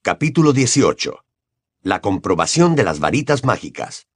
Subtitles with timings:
[0.00, 1.24] Capítulo 18.
[1.82, 4.06] La comprobación de las varitas mágicas.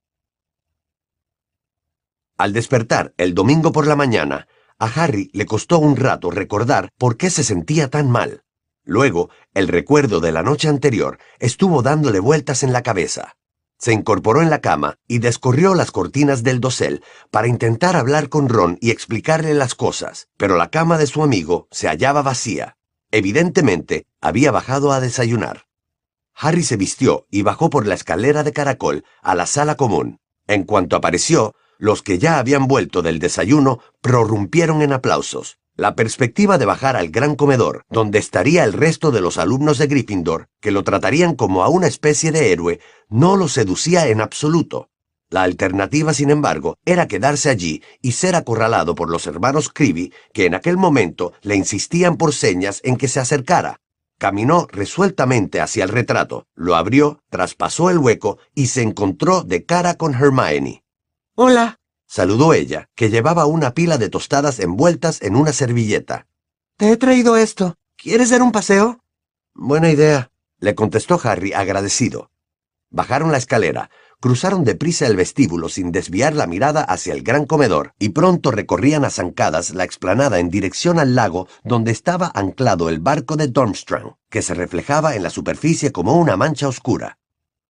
[2.39, 4.47] Al despertar el domingo por la mañana,
[4.79, 8.45] a Harry le costó un rato recordar por qué se sentía tan mal.
[8.85, 13.35] Luego, el recuerdo de la noche anterior estuvo dándole vueltas en la cabeza.
[13.77, 17.03] Se incorporó en la cama y descorrió las cortinas del dosel
[17.33, 21.67] para intentar hablar con Ron y explicarle las cosas, pero la cama de su amigo
[21.73, 22.77] se hallaba vacía.
[23.11, 25.67] Evidentemente, había bajado a desayunar.
[26.35, 30.19] Harry se vistió y bajó por la escalera de caracol a la sala común.
[30.47, 35.59] En cuanto apareció, los que ya habían vuelto del desayuno prorrumpieron en aplausos.
[35.75, 39.87] La perspectiva de bajar al gran comedor, donde estaría el resto de los alumnos de
[39.87, 44.91] Gryffindor, que lo tratarían como a una especie de héroe, no lo seducía en absoluto.
[45.31, 50.45] La alternativa, sin embargo, era quedarse allí y ser acorralado por los hermanos Creevy, que
[50.45, 53.81] en aquel momento le insistían por señas en que se acercara.
[54.23, 59.97] Caminó resueltamente hacia el retrato, lo abrió, traspasó el hueco y se encontró de cara
[59.97, 60.85] con Hermione.
[61.35, 66.29] Hola, Saludó ella, que llevaba una pila de tostadas envueltas en una servilleta.
[66.77, 67.75] te he traído esto.
[67.97, 69.01] ¿Quieres dar un paseo?
[69.55, 72.31] Buena idea, le contestó Harry agradecido.
[72.91, 73.91] Bajaron la escalera,
[74.23, 79.05] cruzaron deprisa el vestíbulo sin desviar la mirada hacia el gran comedor y pronto recorrían
[79.05, 84.15] a zancadas la explanada en dirección al lago donde estaba anclado el barco de Dormstrang,
[84.31, 87.19] que se reflejaba en la superficie como una mancha oscura.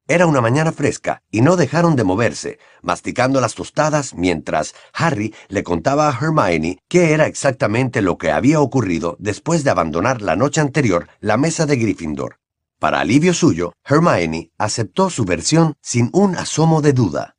[0.06, 5.62] Era una mañana fresca y no dejaron de moverse, masticando las tostadas mientras Harry le
[5.62, 10.61] contaba a Hermione qué era exactamente lo que había ocurrido después de abandonar la noche
[10.61, 12.41] anterior la mesa de Gryffindor.
[12.83, 17.36] Para alivio suyo, Hermione aceptó su versión sin un asomo de duda.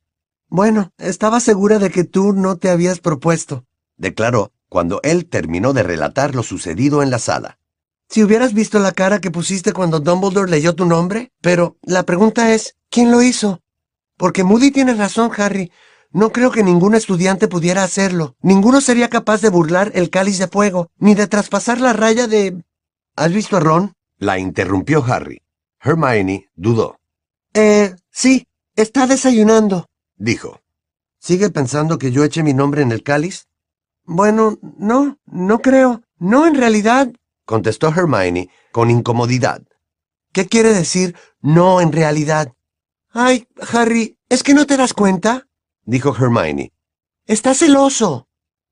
[0.48, 3.66] Bueno, estaba segura de que tú no te habías propuesto.
[3.98, 7.58] Declaró cuando él terminó de relatar lo sucedido en la sala.
[8.08, 12.54] Si hubieras visto la cara que pusiste cuando Dumbledore leyó tu nombre, pero la pregunta
[12.54, 13.60] es, ¿quién lo hizo?
[14.16, 15.70] Porque Moody tiene razón, Harry.
[16.10, 18.34] No creo que ningún estudiante pudiera hacerlo.
[18.40, 22.64] Ninguno sería capaz de burlar el cáliz de fuego, ni de traspasar la raya de...
[23.14, 23.92] ¿Has visto a Ron?
[24.18, 25.43] La interrumpió Harry.
[25.84, 26.98] Hermione dudó.
[27.52, 29.86] Eh, sí, está desayunando.
[30.16, 30.60] Dijo.
[31.18, 33.46] ¿Sigue pensando que yo eché mi nombre en el cáliz?
[34.04, 36.02] Bueno, no, no creo.
[36.18, 37.12] No, en realidad.
[37.44, 39.62] Contestó Hermione con incomodidad.
[40.32, 42.52] ¿Qué quiere decir no en realidad?
[43.10, 45.46] Ay, Harry, ¿es que no te das cuenta?
[45.84, 46.72] Dijo Hermione.
[47.26, 48.26] Está celoso.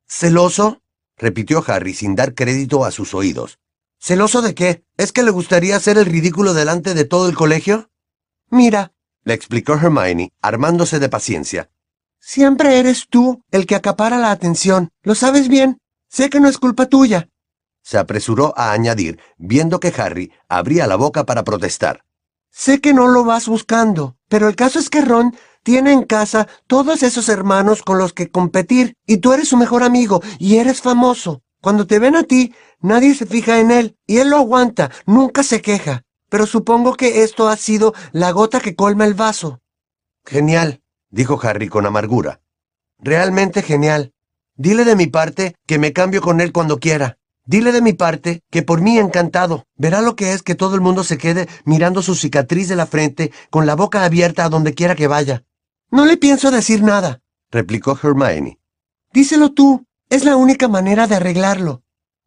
[0.07, 0.83] ¿Celoso?
[1.17, 3.59] Repitió Harry sin dar crédito a sus oídos.
[4.05, 4.85] ¿Celoso de qué?
[4.97, 7.89] ¿Es que le gustaría hacer el ridículo delante de todo el colegio?
[8.51, 8.93] Mira,
[9.25, 11.71] Le explicó Hermione, armándose de paciencia.
[12.19, 14.91] siempre eres tú el que acapara la atención.
[15.05, 15.79] ¿Lo sabes bien?
[16.09, 17.29] Sé que no es culpa tuya.
[17.85, 22.05] Se apresuró a añadir, viendo que Harry abría la boca para protestar.
[22.51, 26.49] Sé que no lo vas buscando, pero el caso es que Ron tiene en casa
[26.67, 30.81] todos esos hermanos con los que competir, y tú eres su mejor amigo, y eres
[30.81, 31.43] famoso.
[31.63, 32.53] Cuando te ven a ti,
[32.83, 36.03] nadie se fija en él, y él lo aguanta, nunca se queja.
[36.29, 39.61] Pero supongo que esto ha sido la gota que colma el vaso.
[40.25, 42.41] Genial, dijo Harry con amargura.
[42.99, 44.13] Realmente genial.
[44.57, 47.19] Dile de mi parte que me cambio con él cuando quiera.
[47.45, 49.67] Dile de mi parte que por mí encantado.
[49.77, 52.87] Verá lo que es que todo el mundo se quede mirando su cicatriz de la
[52.87, 55.45] frente con la boca abierta a donde quiera que vaya.
[55.91, 57.21] No le pienso decir nada.
[57.51, 58.59] replicó Hermione.
[59.13, 59.85] Díselo tú.
[60.09, 61.83] Es la única manera de arreglarlo.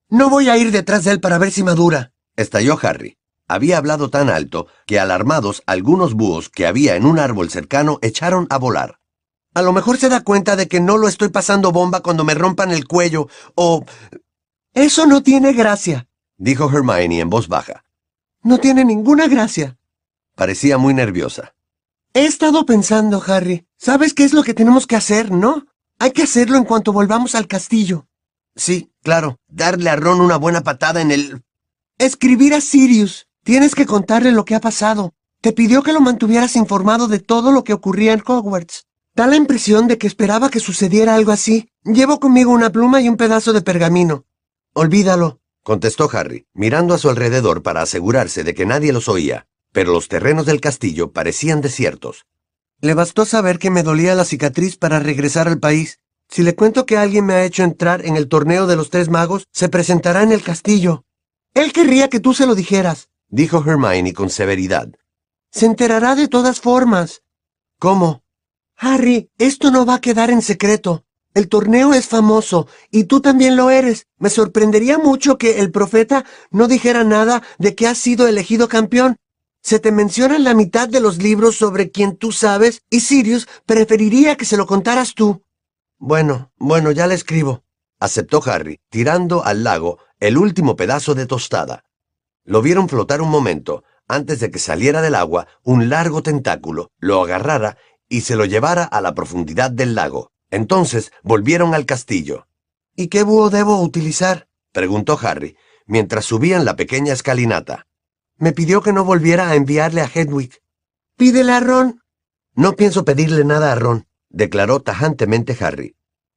[0.10, 2.12] No voy a ir detrás de él para ver si madura.
[2.36, 3.18] Estalló Harry.
[3.48, 8.48] Había hablado tan alto que alarmados algunos búhos que había en un árbol cercano echaron
[8.50, 9.00] a volar.
[9.54, 12.34] A lo mejor se da cuenta de que no lo estoy pasando bomba cuando me
[12.34, 13.86] rompan el cuello, o...
[14.74, 16.08] Eso no tiene gracia.
[16.38, 17.86] Dijo Hermione en voz baja.
[18.44, 19.78] No tiene ninguna gracia.
[20.36, 21.56] Parecía muy nerviosa.
[22.14, 23.66] He estado pensando, Harry.
[23.78, 25.66] ¿Sabes qué es lo que tenemos que hacer, no?
[26.00, 28.08] Hay que hacerlo en cuanto volvamos al castillo.
[28.56, 31.44] Sí, claro, darle a Ron una buena patada en el...
[31.98, 33.28] Escribir a Sirius.
[33.44, 35.14] Tienes que contarle lo que ha pasado.
[35.42, 38.86] Te pidió que lo mantuvieras informado de todo lo que ocurría en Hogwarts.
[39.14, 41.70] Da la impresión de que esperaba que sucediera algo así.
[41.84, 44.26] Llevo conmigo una pluma y un pedazo de pergamino.
[44.74, 45.40] Olvídalo.
[45.64, 50.08] contestó Harry, mirando a su alrededor para asegurarse de que nadie los oía, pero los
[50.08, 52.26] terrenos del castillo parecían desiertos.
[52.82, 56.00] Le bastó saber que me dolía la cicatriz para regresar al país.
[56.30, 59.10] Si le cuento que alguien me ha hecho entrar en el torneo de los tres
[59.10, 61.06] magos, se presentará en el castillo.
[61.54, 63.10] Él querría que tú se lo dijeras.
[63.30, 64.90] Dijo Hermione con severidad.
[65.52, 67.22] Se enterará de todas formas.
[67.80, 68.24] ¿Cómo?
[68.78, 71.06] Harry, esto no va a quedar en secreto.
[71.34, 74.08] El torneo es famoso, y tú también lo eres.
[74.18, 79.18] Me sorprendería mucho que el profeta no dijera nada de que has sido elegido campeón.
[79.62, 83.48] Se te menciona en la mitad de los libros sobre quien tú sabes y Sirius
[83.66, 85.42] preferiría que se lo contaras tú.
[86.08, 87.64] Bueno, bueno, ya le escribo,
[88.00, 91.84] aceptó Harry, tirando al lago el último pedazo de tostada.
[92.44, 97.24] Lo vieron flotar un momento, antes de que saliera del agua un largo tentáculo, lo
[97.24, 100.32] agarrara y se lo llevara a la profundidad del lago.
[100.52, 102.46] Entonces volvieron al castillo.
[102.96, 104.48] ¿Y qué búho debo utilizar?
[104.74, 107.88] preguntó Harry, mientras subían la pequeña escalinata.
[108.38, 110.62] Me pidió que no volviera a enviarle a Hedwig.
[111.18, 112.04] Pídele a Ron.
[112.54, 115.96] No pienso pedirle nada a Ron, declaró tajantemente Harry.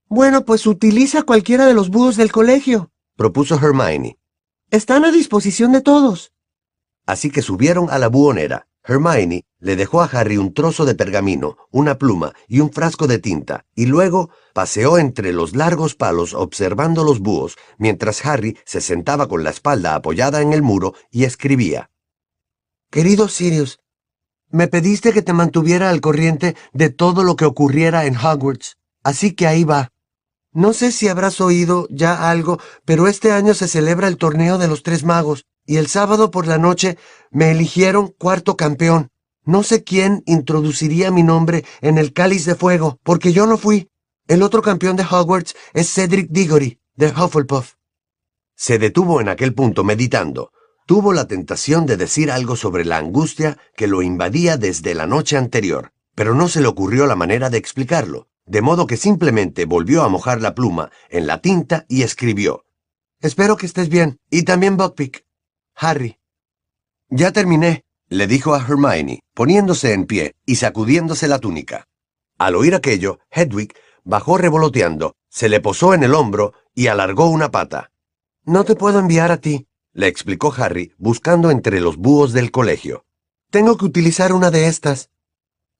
[0.09, 4.19] Bueno, pues utiliza cualquiera de los búhos del colegio, propuso Hermione.
[4.71, 6.33] Están a disposición de todos.
[7.05, 8.69] Así que subieron a la buhonera.
[8.85, 13.19] Hermione le dejó a Harry un trozo de pergamino, una pluma y un frasco de
[13.19, 19.29] tinta, y luego paseó entre los largos palos observando los búhos, mientras Harry se sentaba
[19.29, 21.91] con la espalda apoyada en el muro y escribía.
[22.91, 23.81] Querido Sirius,
[24.51, 29.33] me pediste que te mantuviera al corriente de todo lo que ocurriera en Hogwarts, así
[29.33, 29.93] que ahí va.
[30.53, 34.69] No sé si habrás oído ya algo, pero este año se celebra el torneo de
[34.69, 36.97] los tres magos, y el sábado por la noche
[37.31, 39.11] me eligieron cuarto campeón.
[39.45, 43.89] No sé quién introduciría mi nombre en el cáliz de fuego, porque yo no fui.
[44.27, 47.75] El otro campeón de Hogwarts es Cedric Diggory, de Hufflepuff.
[48.57, 50.51] Se detuvo en aquel punto meditando.
[50.89, 55.37] Tuvo la tentación de decir algo sobre la angustia que lo invadía desde la noche
[55.37, 60.03] anterior, pero no se le ocurrió la manera de explicarlo, de modo que simplemente volvió
[60.03, 62.65] a mojar la pluma en la tinta y escribió.
[63.21, 65.27] Espero que estés bien, y también Buckpick.
[65.75, 66.17] Harry.
[67.11, 71.87] Ya terminé, le dijo a Hermione, poniéndose en pie y sacudiéndose la túnica.
[72.39, 73.75] Al oír aquello, Hedwig
[74.05, 77.91] bajó revoloteando, se le posó en el hombro y alargó una pata.
[78.47, 79.68] No te puedo enviar a ti,
[79.99, 83.05] le explicó Harry, buscando entre los búhos del colegio.
[83.51, 85.11] Tengo que utilizar una de estas.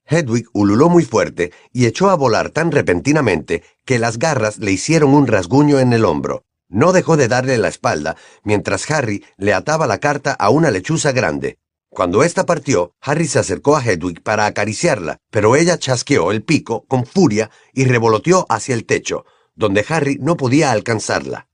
[0.07, 5.15] Hedwig ululó muy fuerte y echó a volar tan repentinamente que las garras le hicieron
[5.15, 6.45] un rasguño en el hombro.
[6.69, 11.13] No dejó de darle la espalda mientras Harry le ataba la carta a una lechuza
[11.13, 11.61] grande.
[11.89, 16.87] Cuando ésta partió, Harry se acercó a Hedwig para acariciarla, pero ella chasqueó el pico
[16.89, 19.25] con furia y revoloteó hacia el techo,
[19.55, 21.49] donde Harry no podía alcanzarla.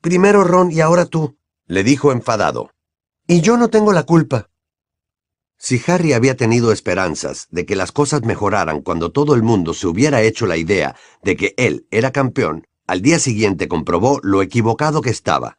[0.00, 1.37] Primero Ron y ahora tú,
[1.68, 2.70] le dijo enfadado.
[3.26, 4.48] Y yo no tengo la culpa.
[5.58, 9.86] Si Harry había tenido esperanzas de que las cosas mejoraran cuando todo el mundo se
[9.86, 15.02] hubiera hecho la idea de que él era campeón, al día siguiente comprobó lo equivocado
[15.02, 15.58] que estaba.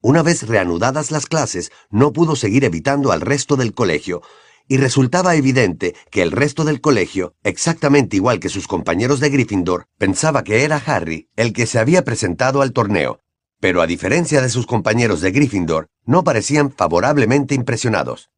[0.00, 4.22] Una vez reanudadas las clases, no pudo seguir evitando al resto del colegio,
[4.68, 9.86] y resultaba evidente que el resto del colegio, exactamente igual que sus compañeros de Gryffindor,
[9.96, 13.18] pensaba que era Harry el que se había presentado al torneo,
[13.60, 18.30] pero a diferencia de sus compañeros de Gryffindor, no parecían favorablemente impresionados.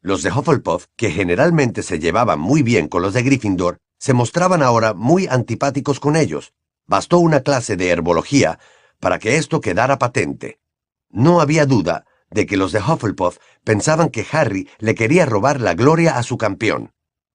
[0.00, 4.62] Los de Hufflepuff, que generalmente se llevaban muy bien con los de Gryffindor, se mostraban
[4.62, 6.52] ahora muy antipáticos con ellos,
[6.86, 8.58] Bastó una clase de herbología
[9.00, 10.58] para que esto quedara patente.
[11.10, 15.74] No había duda de que los de Hufflepuff pensaban que Harry le quería robar la
[15.74, 16.92] gloria a su campeón.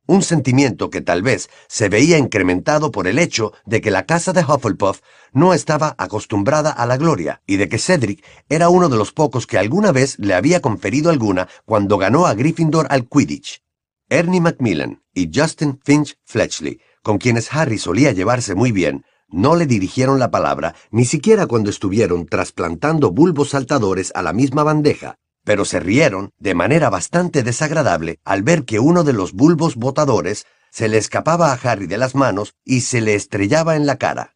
[0.09, 4.31] Un sentimiento que tal vez se veía incrementado por el hecho de que la casa
[4.31, 5.01] de Hufflepuff
[5.33, 9.45] no estaba acostumbrada a la gloria y de que Cedric era uno de los pocos
[9.45, 13.61] que alguna vez le había conferido alguna cuando ganó a Gryffindor al Quidditch.
[14.09, 19.65] Ernie Macmillan y Justin Finch Fletchley, con quienes Harry solía llevarse muy bien, no le
[19.65, 25.63] dirigieron la palabra ni siquiera cuando estuvieron trasplantando bulbos saltadores a la misma bandeja, pero
[25.63, 30.89] se rieron de manera bastante desagradable al ver que uno de los bulbos botadores se
[30.89, 34.35] le escapaba a Harry de las manos y se le estrellaba en la cara.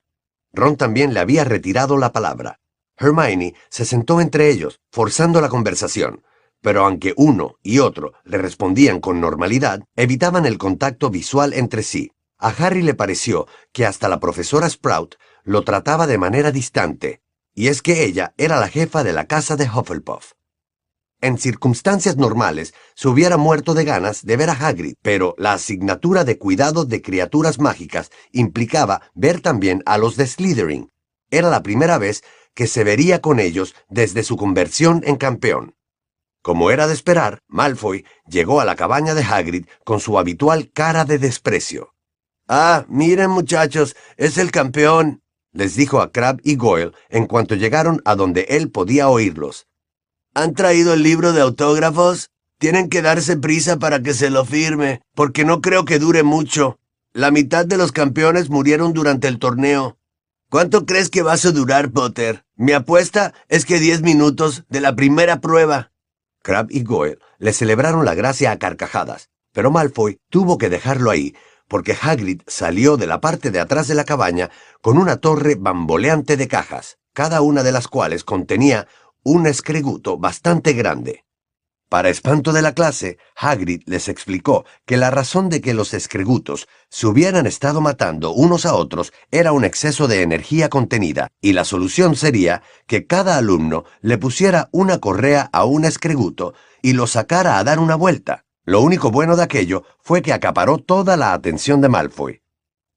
[0.54, 2.62] Ron también le había retirado la palabra.
[2.96, 6.24] Hermione se sentó entre ellos, forzando la conversación,
[6.62, 12.14] pero aunque uno y otro le respondían con normalidad, evitaban el contacto visual entre sí.
[12.38, 17.22] A Harry le pareció que hasta la profesora Sprout lo trataba de manera distante,
[17.54, 20.36] y es que ella era la jefa de la casa de Hufflepuff.
[21.22, 26.24] En circunstancias normales se hubiera muerto de ganas de ver a Hagrid, pero la asignatura
[26.24, 30.90] de cuidado de criaturas mágicas implicaba ver también a los de Slytherin.
[31.30, 32.24] Era la primera vez
[32.56, 35.76] que se vería con ellos desde su conversión en campeón.
[36.42, 41.06] Como era de esperar, Malfoy llegó a la cabaña de Hagrid con su habitual cara
[41.06, 41.94] de desprecio.
[42.48, 45.22] Ah, miren muchachos, es el campeón,
[45.54, 49.68] les dijo a Crab y Goyle en cuanto llegaron a donde él podía oírlos.
[50.34, 52.30] ¿Han traído el libro de autógrafos?
[52.58, 56.80] Tienen que darse prisa para que se lo firme, porque no creo que dure mucho.
[57.12, 59.98] La mitad de los campeones murieron durante el torneo.
[60.50, 62.46] ¿Cuánto crees que vas a durar, Potter?
[62.56, 65.92] Mi apuesta es que diez minutos de la primera prueba.
[66.42, 71.36] Crab y Goyle le celebraron la gracia a carcajadas, pero Malfoy tuvo que dejarlo ahí
[71.72, 74.50] porque Hagrid salió de la parte de atrás de la cabaña
[74.82, 78.90] con una torre bamboleante de cajas, cada una de las cuales contenía
[79.24, 81.26] un escreguto bastante grande.
[81.90, 86.70] Para espanto de la clase, Hagrid les explicó que la razón de que los escregutos
[86.90, 91.66] se hubieran estado matando unos a otros era un exceso de energía contenida, y la
[91.66, 97.58] solución sería que cada alumno le pusiera una correa a un escreguto y lo sacara
[97.60, 98.46] a dar una vuelta.
[98.64, 102.42] Lo único bueno de aquello fue que acaparó toda la atención de Malfoy.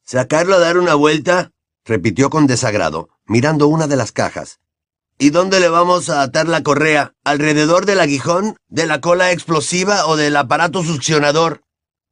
[0.04, 1.50] ¿Sacarlo a dar una vuelta?
[1.84, 4.60] repitió con desagrado, mirando una de las cajas.
[5.16, 7.12] ¿Y dónde le vamos a atar la correa?
[7.22, 8.56] ¿Alrededor del aguijón?
[8.68, 11.62] ¿De la cola explosiva o del aparato succionador?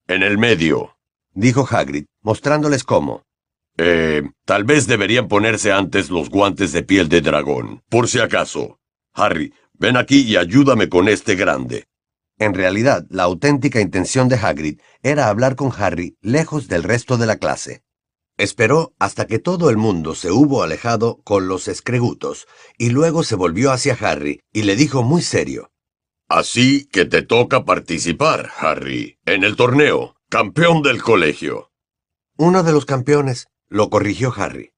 [0.06, 0.96] En el medio,
[1.32, 3.24] dijo Hagrid, mostrándoles cómo.
[3.76, 8.78] Eh, tal vez deberían ponerse antes los guantes de piel de dragón, por si acaso.
[9.14, 11.86] Harry, ven aquí y ayúdame con este grande.
[12.38, 17.26] En realidad, la auténtica intención de Hagrid era hablar con Harry lejos del resto de
[17.26, 17.82] la clase.
[18.42, 23.36] Esperó hasta que todo el mundo se hubo alejado con los escregutos, y luego se
[23.36, 25.70] volvió hacia Harry y le dijo muy serio.
[26.28, 31.70] Así que te toca participar, Harry, en el torneo, campeón del colegio.
[32.36, 34.72] Uno de los campeones, lo corrigió Harry.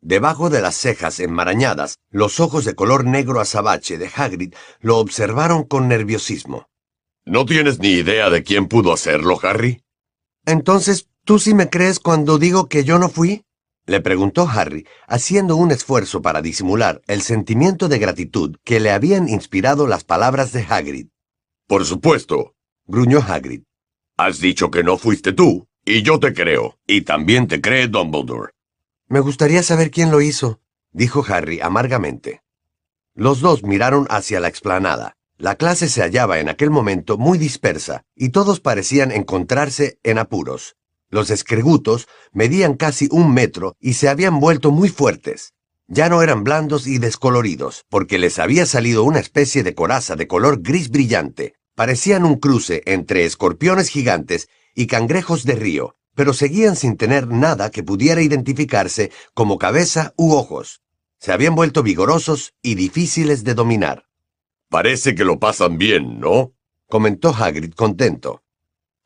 [0.00, 5.62] Debajo de las cejas enmarañadas, los ojos de color negro azabache de Hagrid lo observaron
[5.62, 6.66] con nerviosismo.
[7.24, 9.84] ¿No tienes ni idea de quién pudo hacerlo, Harry?
[10.44, 13.44] Entonces, ¿tú sí me crees cuando digo que yo no fui?
[13.84, 19.28] Le preguntó Harry, haciendo un esfuerzo para disimular el sentimiento de gratitud que le habían
[19.28, 21.08] inspirado las palabras de Hagrid.
[21.66, 22.54] Por supuesto,
[22.86, 23.62] gruñó Hagrid.
[24.16, 28.52] Has dicho que no fuiste tú, y yo te creo, y también te cree Dumbledore.
[29.08, 30.60] Me gustaría saber quién lo hizo,
[30.92, 32.40] dijo Harry amargamente.
[33.14, 35.16] Los dos miraron hacia la explanada.
[35.38, 40.76] La clase se hallaba en aquel momento muy dispersa y todos parecían encontrarse en apuros.
[41.08, 45.54] Los escregutos medían casi un metro y se habían vuelto muy fuertes.
[45.88, 50.26] Ya no eran blandos y descoloridos, porque les había salido una especie de coraza de
[50.26, 51.54] color gris brillante.
[51.76, 57.70] Parecían un cruce entre escorpiones gigantes y cangrejos de río, pero seguían sin tener nada
[57.70, 60.80] que pudiera identificarse como cabeza u ojos.
[61.20, 64.06] Se habían vuelto vigorosos y difíciles de dominar.
[64.68, 66.52] Parece que lo pasan bien, ¿no?
[66.88, 68.42] comentó Hagrid contento.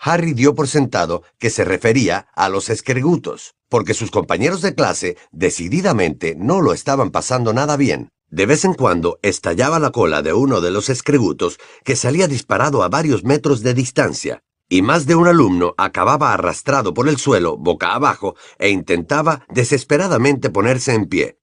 [0.00, 5.19] Harry dio por sentado que se refería a los escregutos, porque sus compañeros de clase
[5.30, 8.09] decididamente no lo estaban pasando nada bien.
[8.30, 12.83] De vez en cuando estallaba la cola de uno de los escregutos que salía disparado
[12.83, 17.59] a varios metros de distancia, y más de un alumno acababa arrastrado por el suelo
[17.59, 21.38] boca abajo e intentaba desesperadamente ponerse en pie.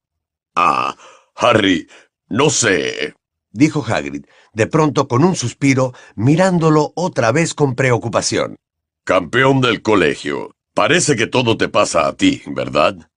[0.55, 0.95] Ah,
[1.35, 1.87] Harry,
[2.29, 3.13] no sé,
[3.51, 4.25] dijo Hagrid,
[4.57, 8.55] de pronto con un suspiro, mirándolo otra vez con preocupación.
[9.03, 10.55] Campeón del colegio.
[10.73, 13.09] Parece que todo te pasa a ti, ¿verdad?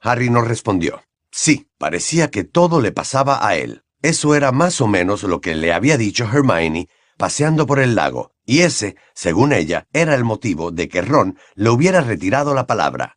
[0.00, 1.02] Harry no respondió.
[1.30, 3.82] Sí, parecía que todo le pasaba a él.
[4.02, 8.32] Eso era más o menos lo que le había dicho Hermione paseando por el lago,
[8.44, 13.16] y ese, según ella, era el motivo de que Ron le hubiera retirado la palabra.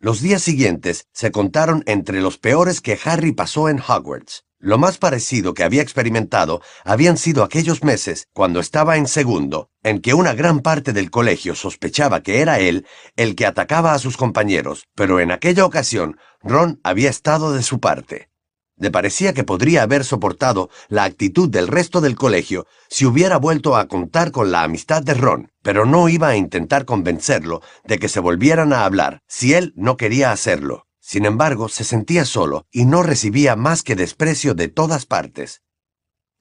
[0.00, 4.45] Los días siguientes se contaron entre los peores que Harry pasó en Hogwarts.
[4.66, 10.00] Lo más parecido que había experimentado habían sido aquellos meses cuando estaba en segundo, en
[10.00, 14.16] que una gran parte del colegio sospechaba que era él el que atacaba a sus
[14.16, 18.28] compañeros, pero en aquella ocasión Ron había estado de su parte.
[18.76, 23.76] Le parecía que podría haber soportado la actitud del resto del colegio si hubiera vuelto
[23.76, 28.08] a contar con la amistad de Ron, pero no iba a intentar convencerlo de que
[28.08, 30.85] se volvieran a hablar si él no quería hacerlo.
[31.08, 35.62] Sin embargo, se sentía solo y no recibía más que desprecio de todas partes.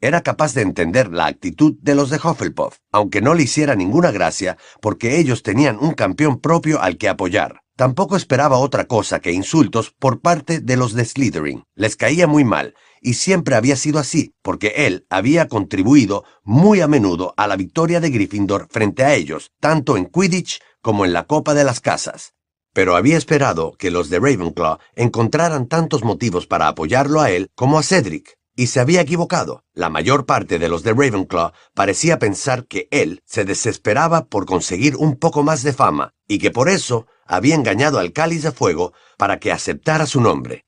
[0.01, 4.09] Era capaz de entender la actitud de los de Hufflepuff, aunque no le hiciera ninguna
[4.09, 7.61] gracia, porque ellos tenían un campeón propio al que apoyar.
[7.75, 11.63] Tampoco esperaba otra cosa que insultos por parte de los de Slytherin.
[11.75, 16.87] Les caía muy mal, y siempre había sido así, porque él había contribuido muy a
[16.87, 21.27] menudo a la victoria de Gryffindor frente a ellos, tanto en Quidditch como en la
[21.27, 22.34] Copa de las Casas
[22.75, 27.79] pero había esperado que los de Ravenclaw encontraran tantos motivos para apoyarlo a él como
[27.79, 29.63] a Cedric, y se había equivocado.
[29.73, 34.97] La mayor parte de los de Ravenclaw parecía pensar que él se desesperaba por conseguir
[34.97, 38.91] un poco más de fama, y que por eso había engañado al cáliz de fuego
[39.17, 40.65] para que aceptara su nombre.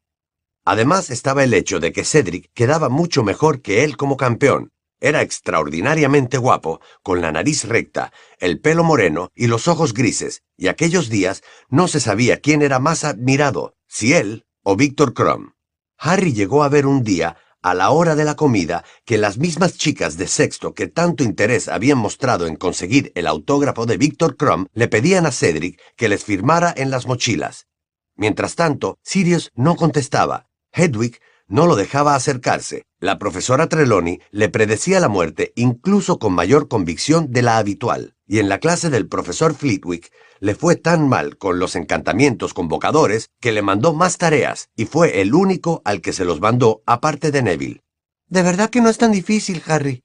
[0.64, 5.22] Además estaba el hecho de que Cedric quedaba mucho mejor que él como campeón, era
[5.22, 11.10] extraordinariamente guapo, con la nariz recta, el pelo moreno y los ojos grises, y aquellos
[11.10, 15.51] días no se sabía quién era más admirado, si él o Víctor Crumb.
[15.98, 19.77] Harry llegó a ver un día a la hora de la comida que las mismas
[19.77, 24.68] chicas de sexto que tanto interés habían mostrado en conseguir el autógrafo de Victor Crumb
[24.74, 27.68] le pedían a Cedric que les firmara en las mochilas.
[28.16, 30.50] Mientras tanto, Sirius no contestaba.
[30.72, 32.84] Hedwig no lo dejaba acercarse.
[33.00, 38.16] La profesora Trelawney le predecía la muerte incluso con mayor convicción de la habitual.
[38.27, 43.30] Y en la clase del profesor Flitwick le fue tan mal con los encantamientos convocadores
[43.39, 47.32] que le mandó más tareas y fue el único al que se los mandó aparte
[47.32, 47.82] de Neville.
[48.27, 50.04] De verdad que no es tan difícil, Harry.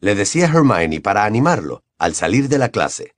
[0.00, 3.14] Le decía Hermione para animarlo al salir de la clase.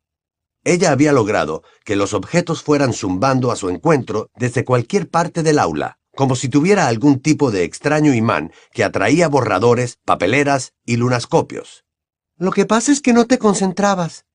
[0.65, 5.59] Ella había logrado que los objetos fueran zumbando a su encuentro desde cualquier parte del
[5.59, 11.85] aula, como si tuviera algún tipo de extraño imán que atraía borradores, papeleras y lunascopios.
[12.37, 14.27] Lo que pasa es que no te concentrabas.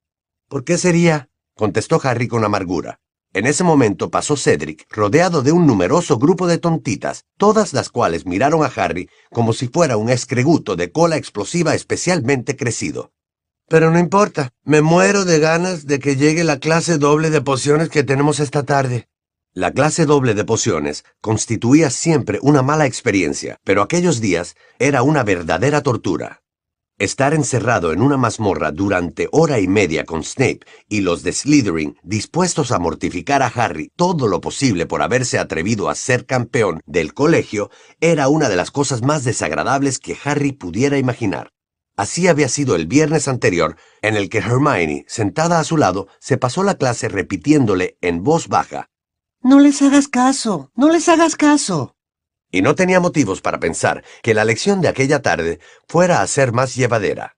[0.47, 1.29] ¿Por qué sería?
[1.55, 2.99] contestó Harry con amargura.
[3.33, 8.25] En ese momento pasó Cedric, rodeado de un numeroso grupo de tontitas, todas las cuales
[8.25, 13.11] miraron a Harry como si fuera un escreguto de cola explosiva especialmente crecido.
[13.67, 17.89] Pero no importa, me muero de ganas de que llegue la clase doble de pociones
[17.89, 19.09] que tenemos esta tarde.
[19.57, 25.23] La clase doble de pociones constituía siempre una mala experiencia, pero aquellos días era una
[25.23, 26.43] verdadera tortura.
[26.99, 31.97] Estar encerrado en una mazmorra durante hora y media con Snape y los de Slytherin
[32.03, 37.15] dispuestos a mortificar a Harry todo lo posible por haberse atrevido a ser campeón del
[37.15, 41.49] colegio era una de las cosas más desagradables que Harry pudiera imaginar.
[41.95, 46.37] Así había sido el viernes anterior, en el que Hermione, sentada a su lado, se
[46.37, 48.91] pasó la clase repitiéndole en voz baja.
[49.41, 51.97] No les hagas caso, no les hagas caso
[52.51, 56.53] y no tenía motivos para pensar que la lección de aquella tarde fuera a ser
[56.53, 57.35] más llevadera.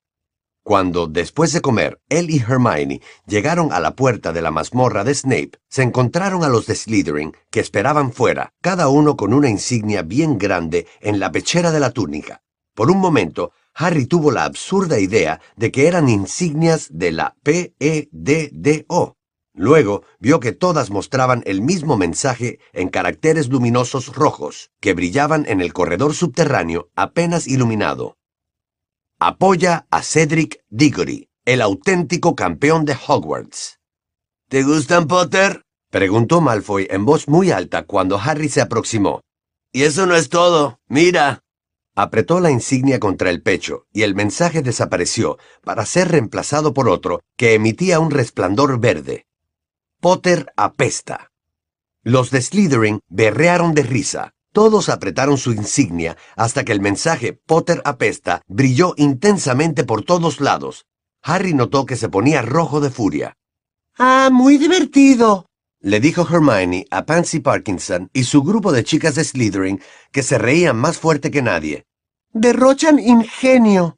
[0.62, 5.14] Cuando, después de comer, él y Hermione llegaron a la puerta de la mazmorra de
[5.14, 10.02] Snape, se encontraron a los de Slytherin, que esperaban fuera, cada uno con una insignia
[10.02, 12.42] bien grande en la pechera de la túnica.
[12.74, 19.16] Por un momento, Harry tuvo la absurda idea de que eran insignias de la P-E-D-D-O,
[19.60, 25.60] Luego vio que todas mostraban el mismo mensaje en caracteres luminosos rojos que brillaban en
[25.60, 28.16] el corredor subterráneo apenas iluminado.
[29.18, 33.80] Apoya a Cedric Diggory, el auténtico campeón de Hogwarts.
[34.48, 35.60] ¿Te gustan, Potter?
[35.90, 39.20] preguntó Malfoy en voz muy alta cuando Harry se aproximó.
[39.74, 40.80] Y eso no es todo.
[40.88, 41.40] Mira.
[41.94, 47.20] Apretó la insignia contra el pecho y el mensaje desapareció para ser reemplazado por otro
[47.36, 49.26] que emitía un resplandor verde.
[50.00, 51.30] Potter apesta.
[52.02, 54.32] Los de Slytherin berrearon de risa.
[54.50, 60.86] Todos apretaron su insignia hasta que el mensaje Potter apesta brilló intensamente por todos lados.
[61.22, 63.36] Harry notó que se ponía rojo de furia.
[63.98, 65.44] ¡Ah, muy divertido!
[65.82, 69.82] le dijo Hermione a Pansy Parkinson y su grupo de chicas de Slytherin
[70.12, 71.84] que se reían más fuerte que nadie.
[72.32, 73.96] Derrochan ingenio.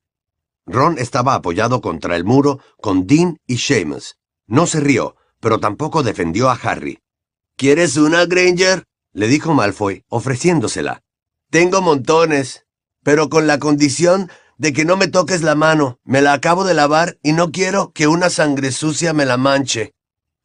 [0.67, 4.17] Ron estaba apoyado contra el muro con Dean y Seamus.
[4.49, 7.01] No se rió, pero tampoco defendió a Harry.
[7.57, 8.85] ¿Quieres una, Granger?
[9.13, 11.03] le dijo Malfoy, ofreciéndosela.
[11.51, 12.65] Tengo montones,
[13.03, 15.99] pero con la condición de que no me toques la mano.
[16.05, 19.93] Me la acabo de lavar y no quiero que una sangre sucia me la manche.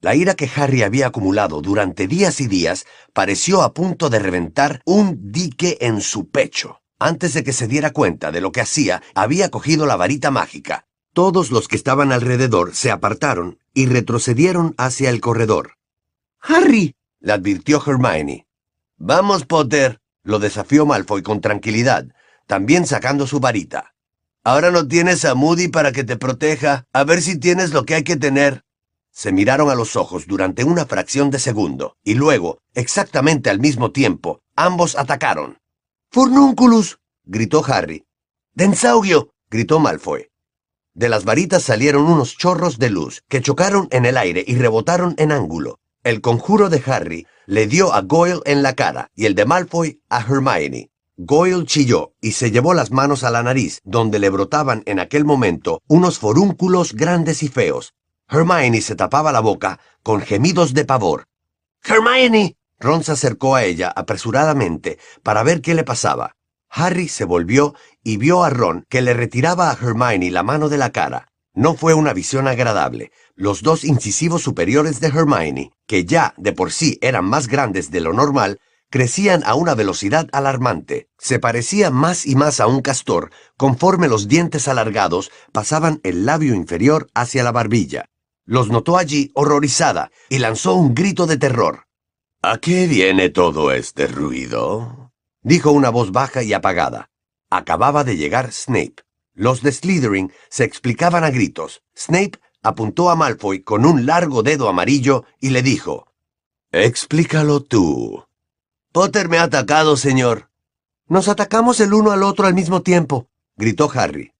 [0.01, 4.81] La ira que Harry había acumulado durante días y días pareció a punto de reventar
[4.85, 6.81] un dique en su pecho.
[6.99, 10.87] Antes de que se diera cuenta de lo que hacía, había cogido la varita mágica.
[11.13, 15.73] Todos los que estaban alrededor se apartaron y retrocedieron hacia el corredor.
[16.39, 16.95] ¡Harry!
[17.19, 18.47] le advirtió Hermione.
[18.97, 22.07] Vamos, Potter, lo desafió Malfoy con tranquilidad,
[22.47, 23.93] también sacando su varita.
[24.43, 27.93] Ahora no tienes a Moody para que te proteja, a ver si tienes lo que
[27.93, 28.63] hay que tener.
[29.11, 33.91] Se miraron a los ojos durante una fracción de segundo, y luego, exactamente al mismo
[33.91, 35.59] tiempo, ambos atacaron.
[36.09, 36.97] ¡Furnunculus!
[37.25, 38.07] gritó Harry.
[38.55, 39.35] ¡Densaugio!
[39.51, 40.31] gritó Malfoy.
[40.97, 45.13] De las varitas salieron unos chorros de luz que chocaron en el aire y rebotaron
[45.19, 45.77] en ángulo.
[46.03, 50.01] El conjuro de Harry le dio a Goyle en la cara y el de Malfoy
[50.09, 50.89] a Hermione.
[51.17, 55.23] Goyle chilló y se llevó las manos a la nariz, donde le brotaban en aquel
[55.23, 57.93] momento unos forúnculos grandes y feos.
[58.27, 61.27] Hermione se tapaba la boca con gemidos de pavor.
[61.83, 62.57] ¡Hermione!
[62.79, 66.36] Ron se acercó a ella apresuradamente para ver qué le pasaba.
[66.69, 70.77] Harry se volvió y vio a Ron que le retiraba a Hermione la mano de
[70.77, 71.27] la cara.
[71.53, 73.11] No fue una visión agradable.
[73.35, 78.01] Los dos incisivos superiores de Hermione, que ya de por sí eran más grandes de
[78.01, 81.09] lo normal, crecían a una velocidad alarmante.
[81.17, 86.53] Se parecía más y más a un castor conforme los dientes alargados pasaban el labio
[86.53, 88.05] inferior hacia la barbilla.
[88.45, 91.85] Los notó allí horrorizada y lanzó un grito de terror.
[92.41, 95.06] ¿A qué viene todo este ruido?
[95.47, 97.09] Dijo una voz baja y apagada.
[97.49, 98.95] Acababa de llegar Snape.
[99.33, 101.83] Los de Slytherin se explicaban a gritos.
[101.95, 106.11] Snape apuntó a Malfoy con un largo dedo amarillo y le dijo,
[106.71, 108.25] Explícalo tú.
[108.91, 110.49] Potter me ha atacado, señor.
[111.07, 114.33] Nos atacamos el uno al otro al mismo tiempo, gritó Harry.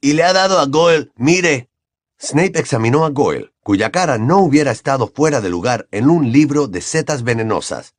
[0.00, 1.70] Y le ha dado a Goyle, mire.
[2.20, 6.66] Snape examinó a Goyle, cuya cara no hubiera estado fuera de lugar en un libro
[6.66, 7.94] de setas venenosas.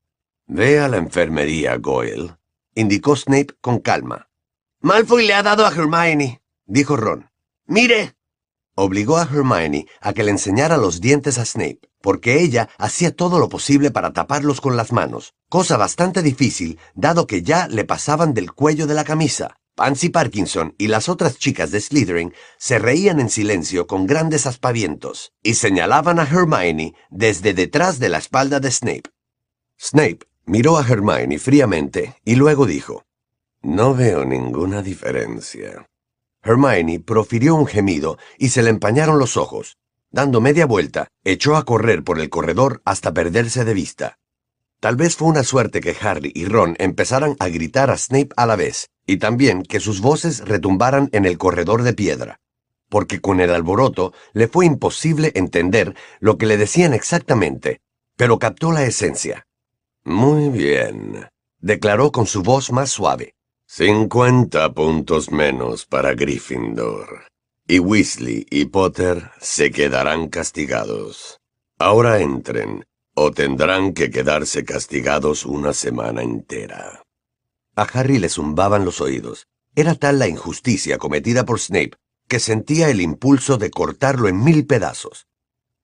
[0.46, 2.39] Ve a la enfermería, Goyle,
[2.76, 4.30] indicó Snape con calma.
[4.82, 7.30] Malfoy le ha dado a Hermione, dijo Ron.
[7.66, 8.16] Mire.
[8.76, 13.40] Obligó a Hermione a que le enseñara los dientes a Snape, porque ella hacía todo
[13.40, 18.34] lo posible para taparlos con las manos, cosa bastante difícil, dado que ya le pasaban
[18.34, 19.58] del cuello de la camisa.
[19.76, 25.34] Pansy Parkinson y las otras chicas de Slytherin se reían en silencio con grandes aspavientos
[25.42, 29.10] y señalaban a Hermione desde detrás de la espalda de Snape.
[29.78, 33.04] Snape miró a Hermione fríamente y luego dijo,
[33.62, 35.88] No veo ninguna diferencia.
[36.42, 39.78] Hermione profirió un gemido y se le empañaron los ojos.
[40.10, 44.18] Dando media vuelta, echó a correr por el corredor hasta perderse de vista.
[44.80, 48.48] Tal vez fue una suerte que Harry y Ron empezaran a gritar a Snape a
[48.48, 52.40] la vez, y también que sus voces retumbaran en el corredor de piedra,
[52.90, 57.82] porque con el alboroto le fue imposible entender lo que le decían exactamente,
[58.16, 59.46] pero captó la esencia.
[60.10, 63.36] Muy bien, declaró con su voz más suave.
[63.68, 67.28] Cincuenta puntos menos para Gryffindor.
[67.68, 71.38] Y Weasley y Potter se quedarán castigados.
[71.78, 77.04] Ahora entren, o tendrán que quedarse castigados una semana entera.
[77.76, 79.46] A Harry le zumbaban los oídos.
[79.76, 81.92] Era tal la injusticia cometida por Snape
[82.28, 85.28] que sentía el impulso de cortarlo en mil pedazos.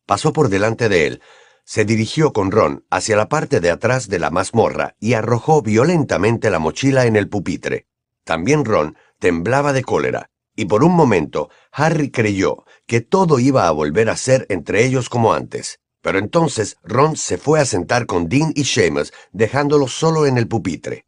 [0.07, 1.21] Pasó por delante de él,
[1.65, 6.51] se dirigió con Ron hacia la parte de atrás de la mazmorra y arrojó violentamente
[6.51, 7.87] la mochila en el pupitre.
[8.23, 13.71] También Ron temblaba de cólera, y por un momento Harry creyó que todo iba a
[13.71, 15.79] volver a ser entre ellos como antes.
[16.01, 20.47] Pero entonces Ron se fue a sentar con Dean y Seamus, dejándolo solo en el
[20.47, 21.07] pupitre.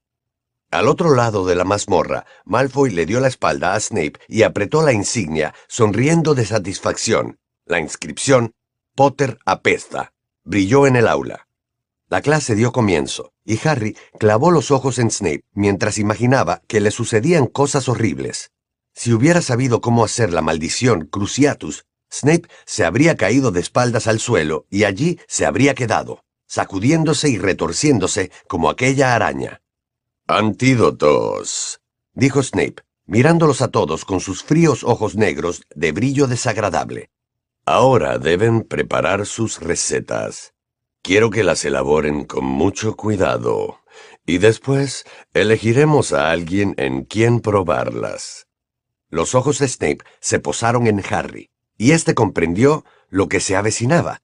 [0.72, 4.82] Al otro lado de la mazmorra, Malfoy le dio la espalda a Snape y apretó
[4.82, 7.39] la insignia, sonriendo de satisfacción.
[7.65, 8.54] La inscripción
[8.96, 10.13] Potter apesta
[10.47, 11.47] brilló en el aula.
[12.10, 16.91] La clase dio comienzo, y Harry clavó los ojos en Snape mientras imaginaba que le
[16.91, 18.51] sucedían cosas horribles.
[18.93, 24.19] Si hubiera sabido cómo hacer la maldición Cruciatus, Snape se habría caído de espaldas al
[24.19, 29.62] suelo y allí se habría quedado, sacudiéndose y retorciéndose como aquella araña.
[30.27, 31.81] Antídotos,
[32.13, 37.10] dijo Snape, mirándolos a todos con sus fríos ojos negros de brillo desagradable.
[37.69, 40.53] Ahora deben preparar sus recetas.
[41.01, 43.82] Quiero que las elaboren con mucho cuidado,
[44.25, 45.03] y después
[45.34, 48.47] elegiremos a alguien en quien probarlas.
[49.10, 54.21] Los ojos de Snape se posaron en Harry, y éste comprendió lo que se avecinaba.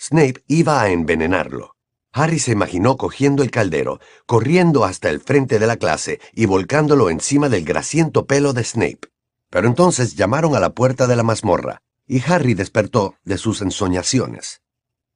[0.00, 1.76] Snape iba a envenenarlo.
[2.12, 7.10] Harry se imaginó cogiendo el caldero, corriendo hasta el frente de la clase y volcándolo
[7.10, 9.10] encima del grasiento pelo de Snape.
[9.50, 14.62] Pero entonces llamaron a la puerta de la mazmorra y Harry despertó de sus ensoñaciones.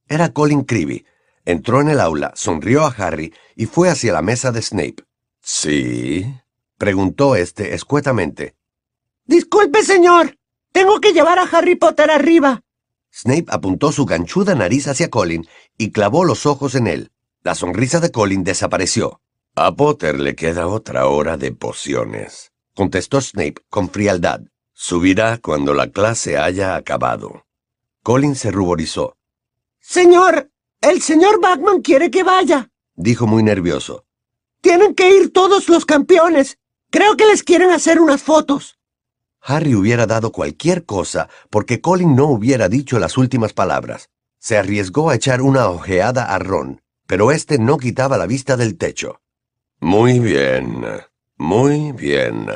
[0.07, 1.05] Era Colin Creevy.
[1.45, 5.03] Entró en el aula, sonrió a Harry y fue hacia la mesa de Snape.
[5.41, 6.25] ¿Sí?
[6.77, 8.55] preguntó éste escuetamente.
[9.25, 10.37] Disculpe, señor.
[10.71, 12.61] Tengo que llevar a Harry Potter arriba.
[13.13, 17.11] Snape apuntó su ganchuda nariz hacia Colin y clavó los ojos en él.
[17.43, 19.21] La sonrisa de Colin desapareció.
[19.55, 24.41] A Potter le queda otra hora de pociones, contestó Snape con frialdad.
[24.83, 27.45] Subirá cuando la clase haya acabado.
[28.01, 29.15] Colin se ruborizó.
[29.79, 30.49] Señor,
[30.81, 34.05] el señor Batman quiere que vaya, dijo muy nervioso.
[34.59, 36.57] Tienen que ir todos los campeones.
[36.89, 38.79] Creo que les quieren hacer unas fotos.
[39.39, 44.09] Harry hubiera dado cualquier cosa porque Colin no hubiera dicho las últimas palabras.
[44.39, 48.79] Se arriesgó a echar una ojeada a Ron, pero éste no quitaba la vista del
[48.79, 49.21] techo.
[49.79, 50.83] Muy bien,
[51.37, 52.47] muy bien,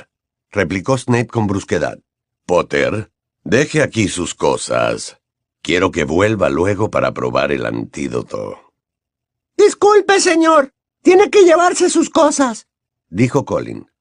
[0.50, 2.00] replicó Snape con brusquedad.
[2.46, 3.12] Potter,
[3.44, 5.18] deje aquí sus cosas.
[5.64, 8.72] Quiero que vuelva luego para probar el antídoto.
[9.58, 10.72] Disculpe, señor.
[11.02, 12.68] Tiene que llevarse sus cosas,
[13.10, 13.92] dijo Colin.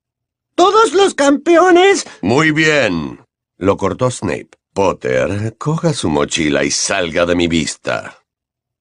[0.55, 2.07] Todos los campeones.
[2.23, 3.25] Muy bien,
[3.57, 4.51] lo cortó Snape.
[4.73, 8.19] Potter, coja su mochila y salga de mi vista.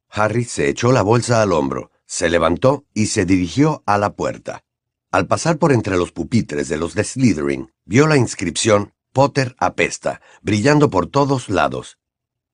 [0.09, 4.63] Harry se echó la bolsa al hombro, se levantó y se dirigió a la puerta.
[5.11, 10.21] Al pasar por entre los pupitres de los de Slytherin, vio la inscripción Potter apesta,
[10.41, 11.97] brillando por todos lados.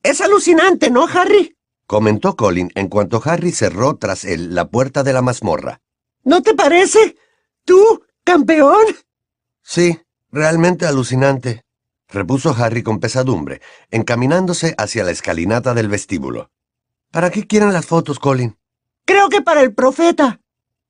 [0.04, 1.56] Es alucinante, ¿no, Harry?
[1.88, 5.82] comentó Colin en cuanto Harry cerró tras él la puerta de la mazmorra.
[6.24, 7.16] ¿No te parece?
[7.66, 8.86] ¿Tú, campeón?
[9.64, 10.00] Sí,
[10.32, 11.64] realmente alucinante,
[12.08, 16.52] repuso Harry con pesadumbre, encaminándose hacia la escalinata del vestíbulo.
[17.10, 18.56] ¿Para qué quieren las fotos, Colin?
[19.06, 20.42] Creo que para el profeta.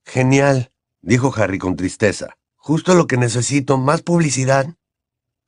[0.03, 2.35] Genial, dijo Harry con tristeza.
[2.57, 4.75] Justo lo que necesito, más publicidad.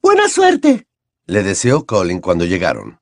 [0.02, 0.88] Buena suerte.
[1.28, 3.00] Le deseó Colin cuando llegaron.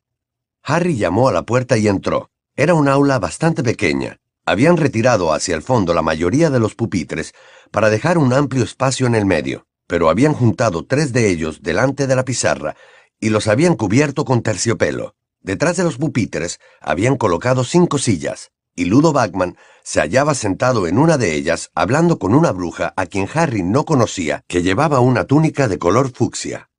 [0.63, 2.29] Harry llamó a la puerta y entró.
[2.55, 4.17] Era un aula bastante pequeña.
[4.45, 7.33] Habían retirado hacia el fondo la mayoría de los pupitres
[7.71, 12.05] para dejar un amplio espacio en el medio, pero habían juntado tres de ellos delante
[12.05, 12.75] de la pizarra
[13.19, 15.15] y los habían cubierto con terciopelo.
[15.41, 20.97] Detrás de los pupitres habían colocado cinco sillas, y Ludo Bagman se hallaba sentado en
[20.97, 25.25] una de ellas hablando con una bruja a quien Harry no conocía, que llevaba una
[25.25, 26.69] túnica de color fucsia.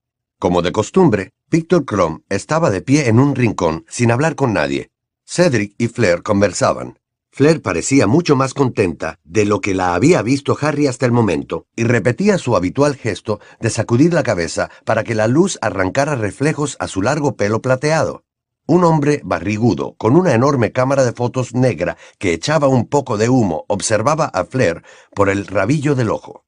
[0.40, 4.90] Como de costumbre, Victor Crumb estaba de pie en un rincón sin hablar con nadie.
[5.26, 6.98] Cedric y Flair conversaban.
[7.30, 11.66] Flair parecía mucho más contenta de lo que la había visto Harry hasta el momento,
[11.76, 16.78] y repetía su habitual gesto de sacudir la cabeza para que la luz arrancara reflejos
[16.80, 18.24] a su largo pelo plateado.
[18.64, 23.28] Un hombre barrigudo, con una enorme cámara de fotos negra que echaba un poco de
[23.28, 26.46] humo, observaba a Flair por el rabillo del ojo.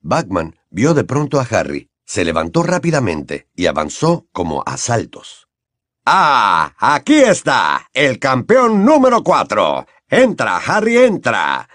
[0.00, 5.46] Bagman vio de pronto a Harry, se levantó rápidamente y avanzó como a saltos.
[6.04, 6.74] ¡Ah!
[6.76, 9.86] Aquí está, el campeón número cuatro.
[10.08, 11.68] Entra, Harry, entra.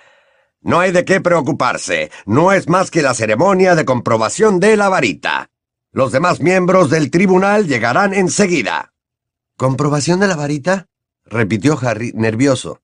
[0.60, 4.90] No hay de qué preocuparse, no es más que la ceremonia de comprobación de la
[4.90, 5.52] varita.
[5.94, 8.92] Los demás miembros del tribunal llegarán enseguida.
[9.56, 10.88] ¿Comprobación de la varita?
[11.24, 12.82] repitió Harry, nervioso.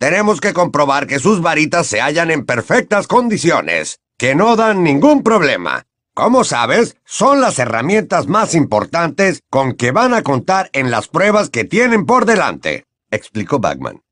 [0.00, 5.22] Tenemos que comprobar que sus varitas se hallan en perfectas condiciones, que no dan ningún
[5.22, 5.86] problema.
[6.14, 11.50] Como sabes, son las herramientas más importantes con que van a contar en las pruebas
[11.50, 14.02] que tienen por delante, explicó Bagman.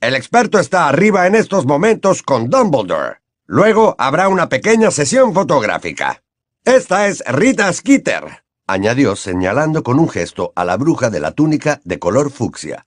[0.00, 3.20] El experto está arriba en estos momentos con Dumbledore.
[3.46, 6.22] Luego habrá una pequeña sesión fotográfica.
[6.64, 11.80] Esta es Rita Skeeter, añadió señalando con un gesto a la bruja de la túnica
[11.84, 12.86] de color fucsia.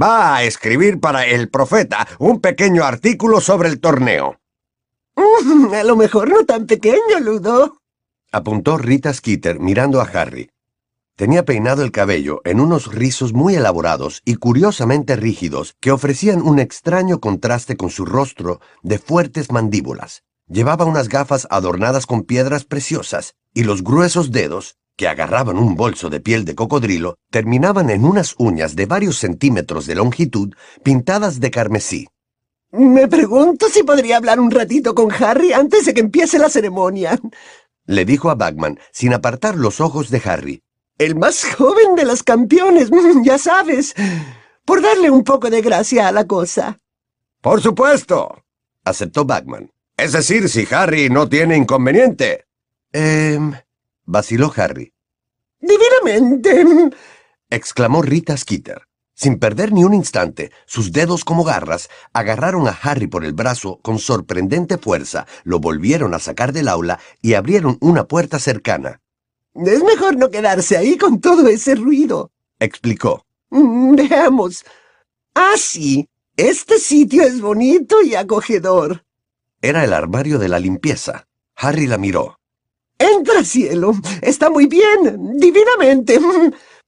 [0.00, 4.40] Va a escribir para el profeta un pequeño artículo sobre el torneo.
[5.74, 7.81] a lo mejor no tan pequeño, Ludo.
[8.34, 10.48] Apuntó Rita Skeeter mirando a Harry.
[11.16, 16.58] Tenía peinado el cabello en unos rizos muy elaborados y curiosamente rígidos que ofrecían un
[16.58, 20.22] extraño contraste con su rostro de fuertes mandíbulas.
[20.48, 26.08] Llevaba unas gafas adornadas con piedras preciosas y los gruesos dedos que agarraban un bolso
[26.08, 31.50] de piel de cocodrilo, terminaban en unas uñas de varios centímetros de longitud pintadas de
[31.50, 32.08] carmesí.
[32.74, 37.20] Me pregunto si podría hablar un ratito con Harry antes de que empiece la ceremonia.
[37.92, 40.62] Le dijo a Bagman, sin apartar los ojos de Harry.
[40.96, 42.88] El más joven de los campeones,
[43.22, 43.94] ya sabes,
[44.64, 46.80] por darle un poco de gracia a la cosa.
[47.42, 48.44] Por supuesto,
[48.82, 49.70] aceptó Bagman.
[49.98, 52.46] Es decir, si Harry no tiene inconveniente.
[52.94, 53.38] Eh,
[54.06, 54.94] vaciló Harry.
[55.60, 56.64] Divinamente.
[57.50, 58.80] exclamó Rita Skeeter.
[59.22, 63.78] Sin perder ni un instante, sus dedos como garras agarraron a Harry por el brazo
[63.80, 69.00] con sorprendente fuerza, lo volvieron a sacar del aula y abrieron una puerta cercana.
[69.54, 73.24] Es mejor no quedarse ahí con todo ese ruido, explicó.
[73.50, 74.64] Mm, veamos.
[75.36, 76.08] Ah, sí.
[76.36, 79.04] Este sitio es bonito y acogedor.
[79.60, 81.28] Era el armario de la limpieza.
[81.54, 82.40] Harry la miró.
[82.98, 83.92] Entra, cielo.
[84.20, 85.38] Está muy bien.
[85.38, 86.18] Divinamente.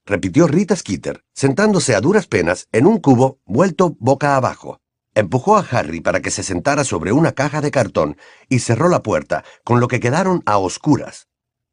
[0.05, 4.79] Repitió Rita Skeeter, sentándose a duras penas en un cubo vuelto boca abajo.
[5.15, 8.17] Empujó a Harry para que se sentara sobre una caja de cartón
[8.49, 11.27] y cerró la puerta, con lo que quedaron a oscuras.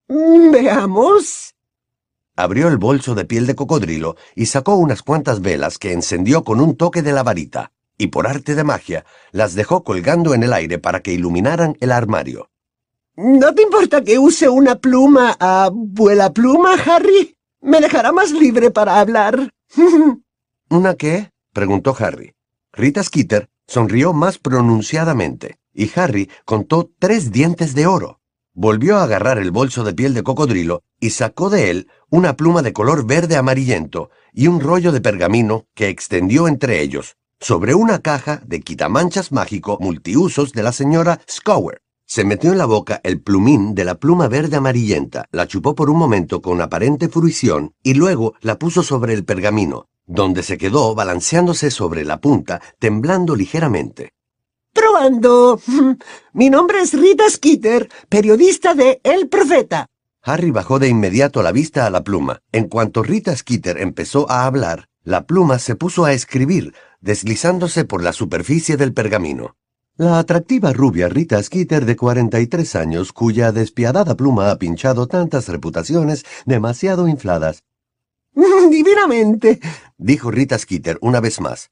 [0.08, 1.54] Veamos.
[2.36, 6.60] Abrió el bolso de piel de cocodrilo y sacó unas cuantas velas que encendió con
[6.60, 10.52] un toque de la varita, y por arte de magia las dejó colgando en el
[10.52, 12.48] aire para que iluminaran el armario.
[13.16, 17.36] ¿No te importa que use una pluma a vuela pluma, Harry?
[17.62, 19.52] Me dejará más libre para hablar.
[20.68, 21.30] ¿Una qué?
[21.52, 22.34] preguntó Harry.
[22.72, 28.20] Rita Skeeter sonrió más pronunciadamente, y Harry contó tres dientes de oro.
[28.52, 32.62] Volvió a agarrar el bolso de piel de cocodrilo y sacó de él una pluma
[32.62, 38.00] de color verde amarillento y un rollo de pergamino que extendió entre ellos, sobre una
[38.00, 41.81] caja de quitamanchas mágico multiusos de la señora Scower.
[42.14, 45.88] Se metió en la boca el plumín de la pluma verde amarillenta, la chupó por
[45.88, 50.94] un momento con aparente fruición y luego la puso sobre el pergamino, donde se quedó
[50.94, 54.10] balanceándose sobre la punta, temblando ligeramente.
[54.74, 55.58] Probando.
[56.34, 59.86] Mi nombre es Rita Skeeter, periodista de El Profeta.
[60.22, 62.40] Harry bajó de inmediato la vista a la pluma.
[62.52, 68.02] En cuanto Rita Skeeter empezó a hablar, la pluma se puso a escribir, deslizándose por
[68.02, 69.56] la superficie del pergamino.
[69.98, 76.24] La atractiva rubia Rita Skeeter de 43 años, cuya despiadada pluma ha pinchado tantas reputaciones
[76.46, 77.64] demasiado infladas.
[78.70, 79.60] Divinamente,
[79.98, 81.70] dijo Rita Skeeter una vez más.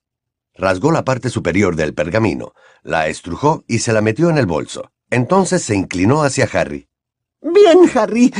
[0.54, 2.52] Rasgó la parte superior del pergamino,
[2.82, 4.90] la estrujó y se la metió en el bolso.
[5.08, 6.90] Entonces se inclinó hacia Harry.
[7.40, 8.34] Bien, Harry.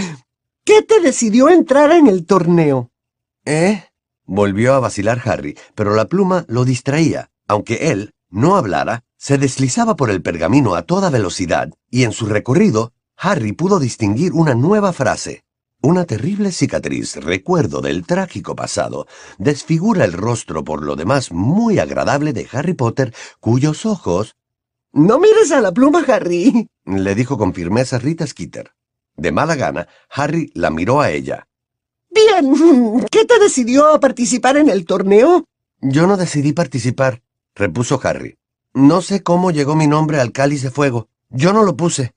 [0.62, 2.90] ¿Qué te decidió entrar en el torneo?
[3.46, 3.82] ¿Eh?
[4.26, 7.30] Volvió a vacilar Harry, pero la pluma lo distraía.
[7.48, 12.24] Aunque él no hablara, se deslizaba por el pergamino a toda velocidad, y en su
[12.24, 15.44] recorrido, Harry pudo distinguir una nueva frase.
[15.82, 19.06] Una terrible cicatriz, recuerdo del trágico pasado,
[19.36, 24.36] desfigura el rostro por lo demás muy agradable de Harry Potter, cuyos ojos...
[24.92, 28.72] No mires a la pluma, Harry, le dijo con firmeza Rita Skeeter.
[29.16, 31.46] De mala gana, Harry la miró a ella.
[32.08, 35.44] Bien, ¿qué te decidió a participar en el torneo?
[35.82, 37.22] Yo no decidí participar,
[37.54, 38.39] repuso Harry.
[38.72, 41.08] No sé cómo llegó mi nombre al cáliz de fuego.
[41.28, 42.14] Yo no lo puse.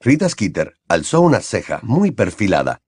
[0.00, 2.80] Rita Skeeter alzó una ceja muy perfilada.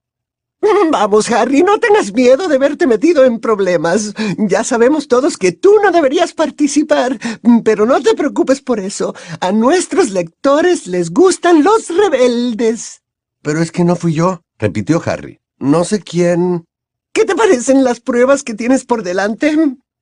[0.91, 4.15] Vamos, Harry, no tengas miedo de verte metido en problemas.
[4.39, 7.19] Ya sabemos todos que tú no deberías participar,
[7.65, 9.15] pero no te preocupes por eso.
[9.41, 13.03] A nuestros lectores les gustan los rebeldes.
[13.43, 15.41] Pero es que no fui yo, repitió Harry.
[15.59, 16.65] No sé quién...
[17.13, 19.55] ¿Qué te parecen las pruebas que tienes por delante?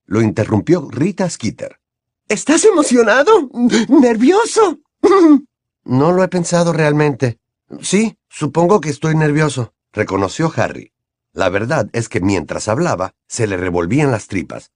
[0.06, 1.81] Lo interrumpió Rita Skeeter.
[2.32, 3.50] ¿Estás emocionado?
[3.90, 4.78] ¿Nervioso?
[5.84, 7.38] no lo he pensado realmente.
[7.82, 10.94] Sí, supongo que estoy nervioso reconoció Harry.
[11.34, 14.70] La verdad es que mientras hablaba, se le revolvían las tripas.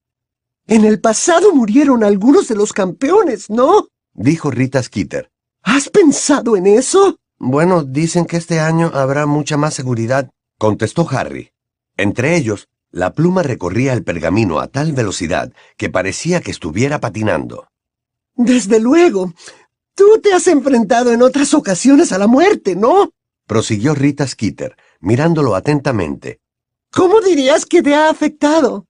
[0.66, 3.88] En el pasado murieron algunos de los campeones, ¿no?
[4.12, 5.30] dijo Rita Skeeter.
[5.62, 7.16] ¿Has pensado en eso?
[7.38, 11.52] Bueno, dicen que este año habrá mucha más seguridad, contestó Harry.
[11.96, 17.68] Entre ellos, la pluma recorría el pergamino a tal velocidad que parecía que estuviera patinando.
[18.34, 19.34] Desde luego.
[19.94, 23.10] Tú te has enfrentado en otras ocasiones a la muerte, ¿no?
[23.46, 26.40] prosiguió Rita Skeeter, mirándolo atentamente.
[26.90, 28.86] ¿Cómo dirías que te ha afectado?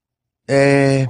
[0.47, 1.09] Eh...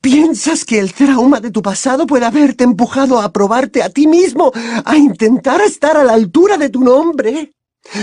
[0.00, 4.50] ¿Piensas que el trauma de tu pasado puede haberte empujado a probarte a ti mismo,
[4.84, 7.52] a intentar estar a la altura de tu nombre?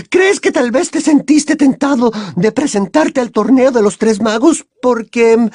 [0.09, 4.65] ¿Crees que tal vez te sentiste tentado de presentarte al torneo de los tres magos
[4.81, 5.37] porque...
[5.37, 5.49] Mm,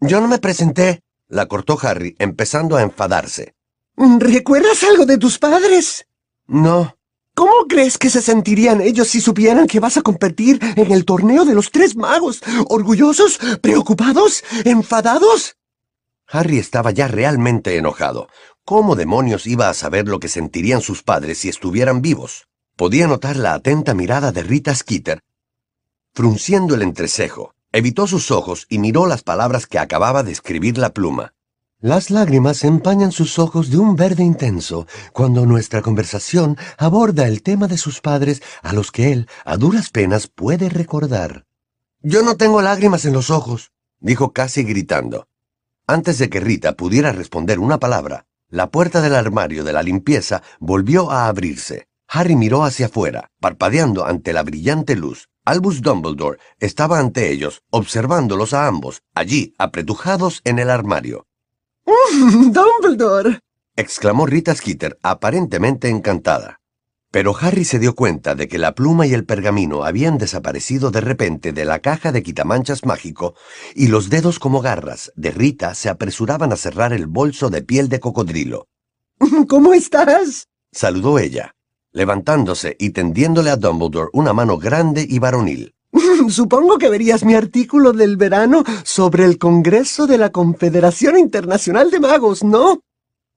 [0.00, 3.54] Yo no me presenté, la cortó Harry, empezando a enfadarse.
[3.96, 6.06] ¿Recuerdas algo de tus padres?
[6.46, 6.96] No,
[7.34, 11.46] ¿Cómo crees que se sentirían ellos si supieran que vas a competir en el torneo
[11.46, 12.42] de los tres magos?
[12.68, 13.38] ¿Orgullosos?
[13.62, 14.44] ¿Preocupados?
[14.66, 15.56] ¿Enfadados?
[16.28, 18.28] Harry estaba ya realmente enojado.
[18.66, 22.48] ¿Cómo demonios iba a saber lo que sentirían sus padres si estuvieran vivos?
[22.76, 25.20] Podía notar la atenta mirada de Rita Skeeter.
[26.14, 30.94] Frunciendo el entrecejo, evitó sus ojos y miró las palabras que acababa de escribir la
[30.94, 31.34] pluma.
[31.80, 37.66] Las lágrimas empañan sus ojos de un verde intenso cuando nuestra conversación aborda el tema
[37.66, 41.44] de sus padres a los que él, a duras penas, puede recordar.
[42.00, 45.28] Yo no tengo lágrimas en los ojos, dijo casi gritando.
[45.86, 50.42] Antes de que Rita pudiera responder una palabra, la puerta del armario de la limpieza
[50.58, 51.88] volvió a abrirse.
[52.14, 55.30] Harry miró hacia afuera, parpadeando ante la brillante luz.
[55.46, 61.26] Albus Dumbledore estaba ante ellos, observándolos a ambos, allí, apretujados en el armario.
[62.12, 63.38] ¡Dumbledore!
[63.76, 66.60] exclamó Rita Skeeter, aparentemente encantada.
[67.10, 71.00] Pero Harry se dio cuenta de que la pluma y el pergamino habían desaparecido de
[71.00, 73.34] repente de la caja de quitamanchas mágico
[73.74, 77.88] y los dedos como garras de Rita se apresuraban a cerrar el bolso de piel
[77.88, 78.68] de cocodrilo.
[79.48, 80.48] ¿Cómo estás?
[80.72, 81.54] saludó ella,
[81.92, 85.74] levantándose y tendiéndole a Dumbledore una mano grande y varonil.
[86.28, 92.00] Supongo que verías mi artículo del verano sobre el Congreso de la Confederación Internacional de
[92.00, 92.80] Magos, ¿no?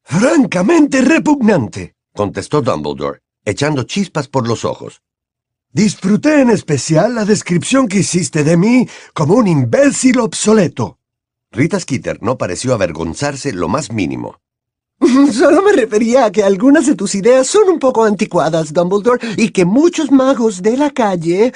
[0.03, 5.01] Francamente repugnante, contestó Dumbledore, echando chispas por los ojos.
[5.71, 10.99] Disfruté en especial la descripción que hiciste de mí como un imbécil obsoleto.
[11.51, 14.39] Rita Skeeter no pareció avergonzarse lo más mínimo.
[15.33, 19.49] Solo me refería a que algunas de tus ideas son un poco anticuadas, Dumbledore, y
[19.49, 21.51] que muchos magos de la calle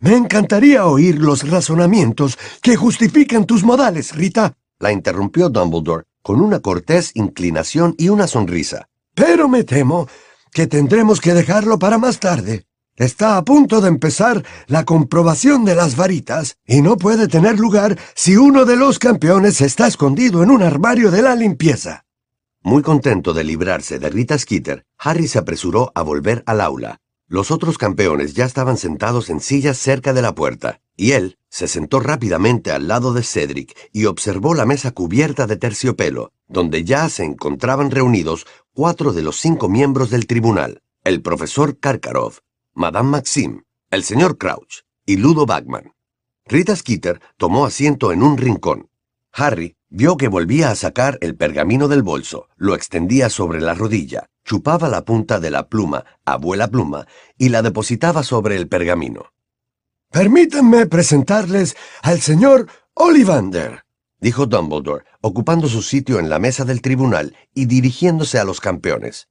[0.00, 4.54] me encantaría oír los razonamientos que justifican tus modales, Rita.
[4.78, 8.88] La interrumpió Dumbledore con una cortés inclinación y una sonrisa.
[9.14, 10.08] Pero me temo
[10.52, 12.66] que tendremos que dejarlo para más tarde.
[12.96, 17.98] Está a punto de empezar la comprobación de las varitas y no puede tener lugar
[18.14, 22.04] si uno de los campeones está escondido en un armario de la limpieza.
[22.66, 26.98] Muy contento de librarse de Rita Skeeter, Harry se apresuró a volver al aula.
[27.28, 31.68] Los otros campeones ya estaban sentados en sillas cerca de la puerta, y él se
[31.68, 37.06] sentó rápidamente al lado de Cedric y observó la mesa cubierta de terciopelo, donde ya
[37.10, 42.38] se encontraban reunidos cuatro de los cinco miembros del tribunal, el profesor Karkarov,
[42.72, 45.92] Madame Maxim, el señor Crouch y Ludo Bagman.
[46.46, 48.88] Rita Skeeter tomó asiento en un rincón.
[49.32, 54.26] Harry vio que volvía a sacar el pergamino del bolso, lo extendía sobre la rodilla,
[54.44, 57.06] chupaba la punta de la pluma, abuela pluma,
[57.38, 59.26] y la depositaba sobre el pergamino.
[60.10, 63.84] Permítanme presentarles al señor Ollivander,
[64.18, 69.28] dijo Dumbledore, ocupando su sitio en la mesa del tribunal y dirigiéndose a los campeones.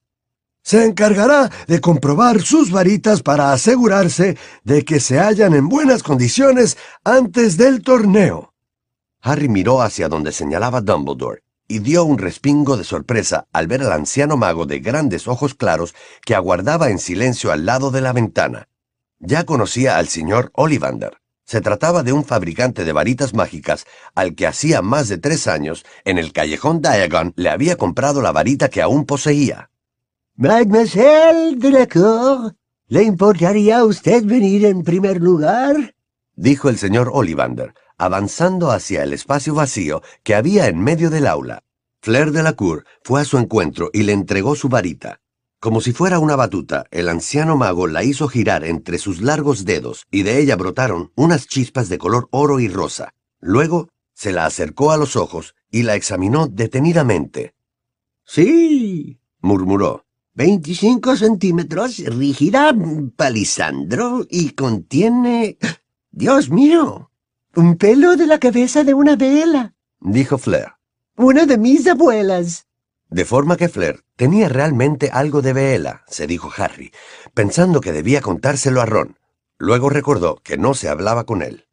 [0.61, 6.77] Se encargará de comprobar sus varitas para asegurarse de que se hallan en buenas condiciones
[7.03, 8.52] antes del torneo.
[9.25, 13.93] Harry miró hacia donde señalaba Dumbledore y dio un respingo de sorpresa al ver al
[13.93, 15.95] anciano mago de grandes ojos claros
[16.25, 18.67] que aguardaba en silencio al lado de la ventana.
[19.19, 21.17] Ya conocía al señor Ollivander.
[21.45, 25.85] Se trataba de un fabricante de varitas mágicas al que hacía más de tres años,
[26.03, 29.69] en el callejón Diagon, le había comprado la varita que aún poseía.
[30.35, 32.55] Mademoiselle Delacour,
[32.87, 35.95] ¿le importaría a usted venir en primer lugar?
[36.35, 41.63] dijo el señor Ollivander, avanzando hacia el espacio vacío que había en medio del aula.
[42.01, 45.21] Flair Delacour fue a su encuentro y le entregó su varita.
[45.59, 50.05] Como si fuera una batuta, el anciano mago la hizo girar entre sus largos dedos
[50.11, 53.13] y de ella brotaron unas chispas de color oro y rosa.
[53.39, 57.53] Luego se la acercó a los ojos y la examinó detenidamente.
[58.25, 60.05] Sí, murmuró.
[60.35, 62.75] 25 centímetros, rígida,
[63.15, 65.57] palisandro y contiene...
[66.11, 67.11] Dios mío,
[67.55, 70.73] un pelo de la cabeza de una vela, dijo Flair.
[71.15, 72.67] Una de mis abuelas.
[73.09, 76.91] De forma que Flair tenía realmente algo de vela, se dijo Harry,
[77.35, 79.19] pensando que debía contárselo a Ron.
[79.59, 81.67] Luego recordó que no se hablaba con él.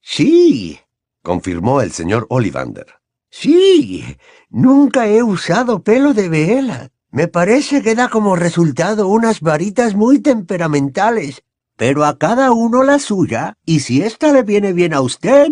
[0.00, 0.78] Sí,
[1.22, 2.86] confirmó el señor Ollivander.
[3.28, 4.04] Sí,
[4.50, 6.90] nunca he usado pelo de vela.
[7.10, 11.43] Me parece que da como resultado unas varitas muy temperamentales,
[11.76, 15.48] pero a cada uno la suya, y si ésta le viene bien a usted.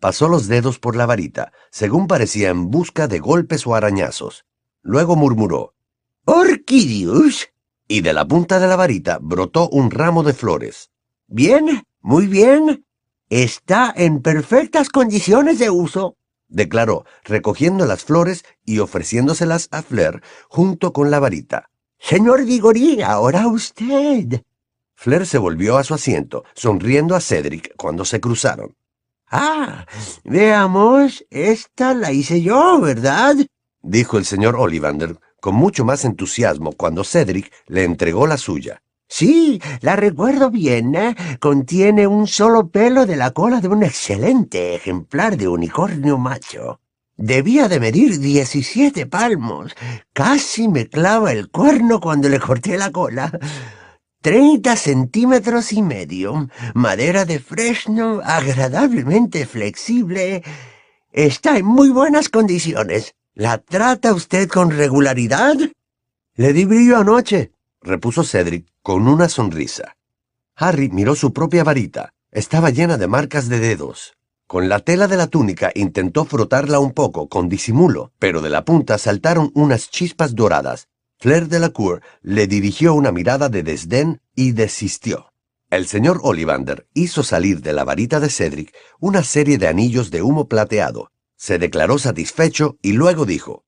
[0.00, 4.44] Pasó los dedos por la varita, según parecía en busca de golpes o arañazos.
[4.82, 5.74] Luego murmuró,
[6.24, 7.48] Orquidius.
[7.88, 10.90] Y de la punta de la varita brotó un ramo de flores.
[11.26, 12.84] Bien, muy bien.
[13.30, 20.92] Está en perfectas condiciones de uso declaró, recogiendo las flores y ofreciéndoselas a Flair junto
[20.92, 21.70] con la varita.
[21.98, 24.42] Señor Diggory, ahora usted.
[25.00, 28.74] Flair se volvió a su asiento, sonriendo a Cedric cuando se cruzaron.
[29.30, 29.86] Ah,
[30.24, 33.36] veamos, esta la hice yo, ¿verdad?
[33.80, 38.82] dijo el señor Ollivander con mucho más entusiasmo cuando Cedric le entregó la suya.
[39.06, 40.96] Sí, la recuerdo bien.
[40.96, 41.14] ¿eh?
[41.38, 46.80] Contiene un solo pelo de la cola de un excelente ejemplar de unicornio macho.
[47.16, 49.76] Debía de medir diecisiete palmos.
[50.12, 53.30] Casi me clava el cuerno cuando le corté la cola.
[54.20, 56.48] Treinta centímetros y medio.
[56.74, 60.42] Madera de fresno agradablemente flexible.
[61.12, 63.14] Está en muy buenas condiciones.
[63.34, 65.54] ¿La trata usted con regularidad?
[66.34, 69.96] Le di brillo anoche, repuso Cedric con una sonrisa.
[70.56, 72.12] Harry miró su propia varita.
[72.32, 74.14] Estaba llena de marcas de dedos.
[74.48, 78.64] Con la tela de la túnica intentó frotarla un poco con disimulo, pero de la
[78.64, 80.88] punta saltaron unas chispas doradas.
[81.20, 85.32] Flair de la Cour le dirigió una mirada de desdén y desistió.
[85.68, 90.22] El señor Ollivander hizo salir de la varita de Cedric una serie de anillos de
[90.22, 91.10] humo plateado.
[91.34, 93.64] Se declaró satisfecho y luego dijo,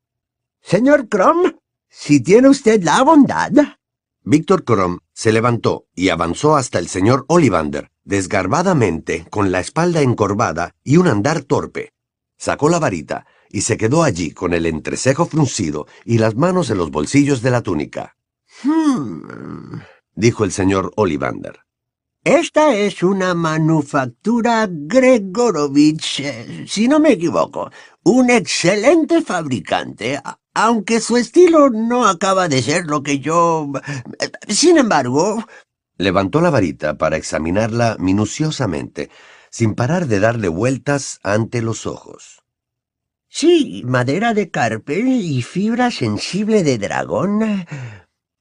[0.62, 1.54] Señor Crom,
[1.88, 3.50] si tiene usted la bondad,
[4.22, 10.76] Víctor Crom se levantó y avanzó hasta el señor Ollivander, desgarbadamente, con la espalda encorvada
[10.84, 11.92] y un andar torpe.
[12.36, 16.78] Sacó la varita y se quedó allí con el entrecejo fruncido y las manos en
[16.78, 18.16] los bolsillos de la túnica.
[18.62, 19.80] Hmm,
[20.14, 21.60] dijo el señor Ollivander.
[22.22, 27.70] Esta es una manufactura Gregorovich, eh, si no me equivoco.
[28.02, 30.20] Un excelente fabricante,
[30.52, 33.72] aunque su estilo no acaba de ser lo que yo...
[34.48, 35.42] Sin embargo...
[35.96, 39.10] Levantó la varita para examinarla minuciosamente,
[39.50, 42.39] sin parar de darle vueltas ante los ojos.
[43.32, 47.64] Sí, madera de carpe y fibra sensible de dragón.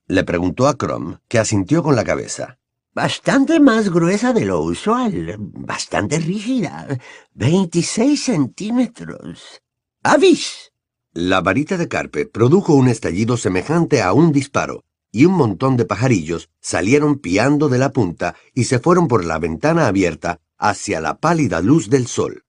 [0.08, 2.58] Le preguntó a Crom, que asintió con la cabeza.
[2.96, 6.88] Bastante más gruesa de lo usual, bastante rígida,
[7.36, 9.62] veintiséis centímetros.
[10.02, 10.72] ¡Avis!
[11.14, 15.86] La varita de carpe produjo un estallido semejante a un disparo, y un montón de
[15.86, 21.20] pajarillos salieron piando de la punta y se fueron por la ventana abierta hacia la
[21.20, 22.44] pálida luz del sol.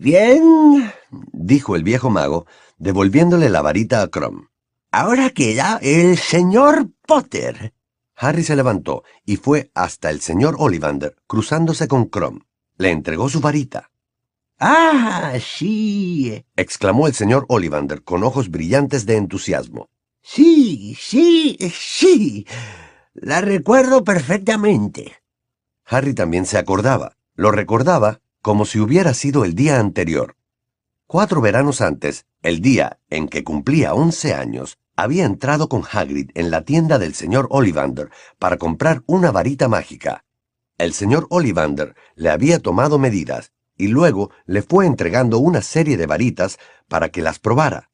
[0.00, 0.94] Bien,
[1.30, 2.46] dijo el viejo mago,
[2.78, 4.46] devolviéndole la varita a Crom.
[4.90, 7.74] Ahora queda el señor Potter.
[8.16, 12.40] Harry se levantó y fue hasta el señor Ollivander, cruzándose con Crom.
[12.78, 13.90] Le entregó su varita.
[14.58, 16.46] Ah, sí.
[16.56, 19.90] exclamó el señor Ollivander con ojos brillantes de entusiasmo.
[20.22, 22.46] Sí, sí, sí.
[23.12, 25.16] La recuerdo perfectamente.
[25.84, 27.18] Harry también se acordaba.
[27.34, 30.36] Lo recordaba como si hubiera sido el día anterior.
[31.06, 36.50] Cuatro veranos antes, el día en que cumplía once años, había entrado con Hagrid en
[36.50, 40.24] la tienda del señor Ollivander para comprar una varita mágica.
[40.78, 46.06] El señor Ollivander le había tomado medidas y luego le fue entregando una serie de
[46.06, 47.90] varitas para que las probara.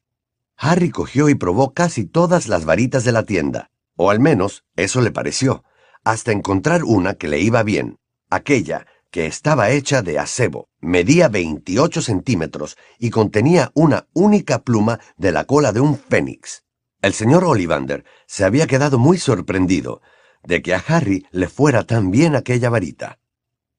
[0.57, 5.01] Harry cogió y probó casi todas las varitas de la tienda, o al menos eso
[5.01, 5.63] le pareció,
[6.03, 12.01] hasta encontrar una que le iba bien, aquella que estaba hecha de acebo, medía 28
[12.01, 16.63] centímetros y contenía una única pluma de la cola de un fénix.
[17.01, 20.01] El señor Ollivander se había quedado muy sorprendido
[20.43, 23.19] de que a Harry le fuera tan bien aquella varita.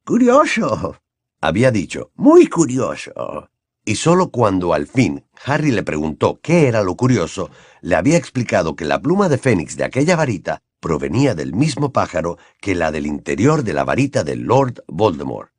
[0.05, 0.97] Curioso,
[1.41, 3.51] había dicho, muy curioso.
[3.85, 7.51] Y solo cuando al fin Harry le preguntó qué era lo curioso,
[7.81, 12.39] le había explicado que la pluma de fénix de aquella varita provenía del mismo pájaro
[12.61, 15.51] que la del interior de la varita de Lord Voldemort.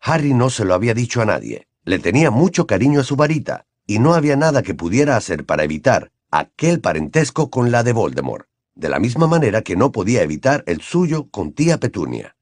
[0.00, 1.68] Harry no se lo había dicho a nadie.
[1.84, 5.64] Le tenía mucho cariño a su varita, y no había nada que pudiera hacer para
[5.64, 10.62] evitar aquel parentesco con la de Voldemort, de la misma manera que no podía evitar
[10.66, 12.36] el suyo con tía Petunia.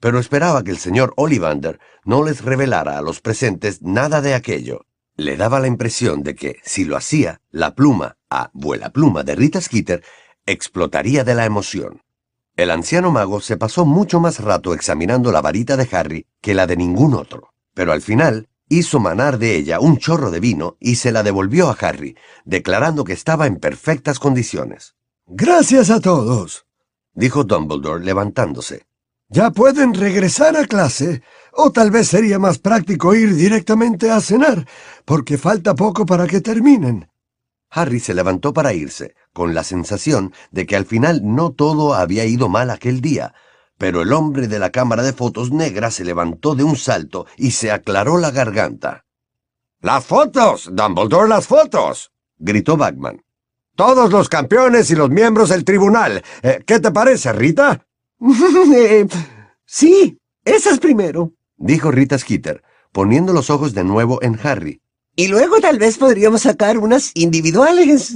[0.00, 4.86] Pero esperaba que el señor Ollivander no les revelara a los presentes nada de aquello.
[5.16, 9.34] Le daba la impresión de que, si lo hacía, la pluma, a vuela pluma de
[9.34, 10.02] Rita Skeeter,
[10.46, 12.00] explotaría de la emoción.
[12.56, 16.66] El anciano mago se pasó mucho más rato examinando la varita de Harry que la
[16.66, 20.96] de ningún otro, pero al final hizo manar de ella un chorro de vino y
[20.96, 24.94] se la devolvió a Harry, declarando que estaba en perfectas condiciones.
[25.26, 26.66] Gracias a todos,
[27.12, 28.86] dijo Dumbledore levantándose.
[29.28, 31.22] Ya pueden regresar a clase,
[31.52, 34.66] o tal vez sería más práctico ir directamente a cenar,
[35.04, 37.08] porque falta poco para que terminen.
[37.70, 42.24] Harry se levantó para irse, con la sensación de que al final no todo había
[42.24, 43.34] ido mal aquel día,
[43.76, 47.50] pero el hombre de la cámara de fotos negra se levantó de un salto y
[47.50, 49.04] se aclaró la garganta.
[49.80, 50.70] ¡Las fotos!
[50.72, 52.12] ¡Dumbledore, las fotos!
[52.38, 53.22] gritó Bagman.
[53.74, 56.22] Todos los campeones y los miembros del tribunal.
[56.42, 57.86] Eh, ¿Qué te parece, Rita?
[58.74, 59.06] Eh,
[59.66, 62.62] sí, esas primero, dijo Rita Skeeter,
[62.92, 64.80] poniendo los ojos de nuevo en Harry.
[65.16, 68.14] Y luego tal vez podríamos sacar unas individuales.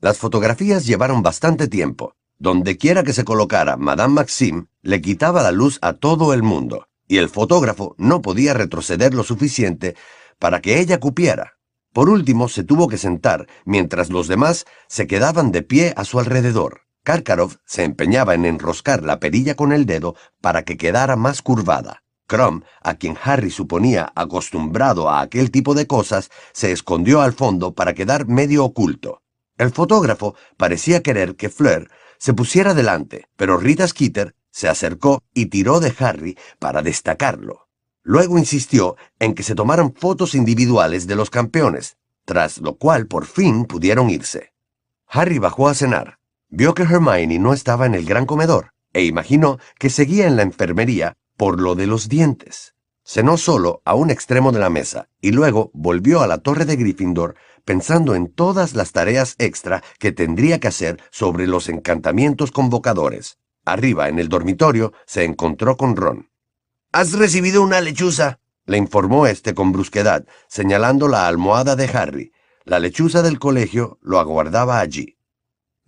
[0.00, 2.14] Las fotografías llevaron bastante tiempo.
[2.38, 6.86] Donde quiera que se colocara Madame Maxime, le quitaba la luz a todo el mundo,
[7.08, 9.96] y el fotógrafo no podía retroceder lo suficiente
[10.38, 11.54] para que ella cupiera.
[11.92, 16.20] Por último, se tuvo que sentar, mientras los demás se quedaban de pie a su
[16.20, 16.82] alrededor.
[17.02, 22.04] Karkaroff se empeñaba en enroscar la perilla con el dedo para que quedara más curvada.
[22.28, 27.74] Crum, a quien Harry suponía acostumbrado a aquel tipo de cosas, se escondió al fondo
[27.74, 29.22] para quedar medio oculto.
[29.58, 35.46] El fotógrafo parecía querer que Fleur se pusiera delante, pero Rita Skeeter se acercó y
[35.46, 37.68] tiró de Harry para destacarlo.
[38.02, 43.26] Luego insistió en que se tomaran fotos individuales de los campeones, tras lo cual por
[43.26, 44.52] fin pudieron irse.
[45.06, 46.18] Harry bajó a cenar.
[46.48, 50.42] Vio que Hermione no estaba en el gran comedor e imaginó que seguía en la
[50.42, 52.74] enfermería por lo de los dientes.
[53.10, 56.76] Cenó solo a un extremo de la mesa y luego volvió a la torre de
[56.76, 63.38] Gryffindor pensando en todas las tareas extra que tendría que hacer sobre los encantamientos convocadores.
[63.64, 66.28] Arriba, en el dormitorio, se encontró con Ron.
[66.92, 68.40] ¿Has recibido una lechuza?
[68.66, 72.32] le informó este con brusquedad, señalando la almohada de Harry.
[72.64, 75.16] La lechuza del colegio lo aguardaba allí.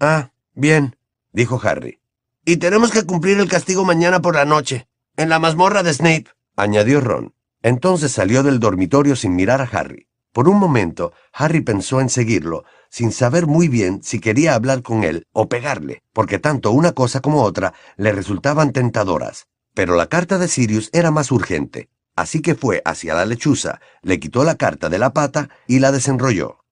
[0.01, 0.97] Ah, bien,
[1.33, 2.01] dijo Harry.
[2.47, 6.31] Y tenemos que cumplir el castigo mañana por la noche en la mazmorra de Snape,
[6.63, 7.35] añadió Ron.
[7.63, 10.07] Entonces salió del dormitorio sin mirar a Harry.
[10.33, 15.05] Por un momento, Harry pensó en seguirlo, sin saber muy bien si quería hablar con
[15.05, 19.47] él o pegarle, porque tanto una cosa como otra le resultaban tentadoras.
[19.75, 24.21] Pero la carta de Sirius era más urgente, así que fue hacia la lechuza, le
[24.21, 26.65] quitó la carta de la pata y la desenrolló.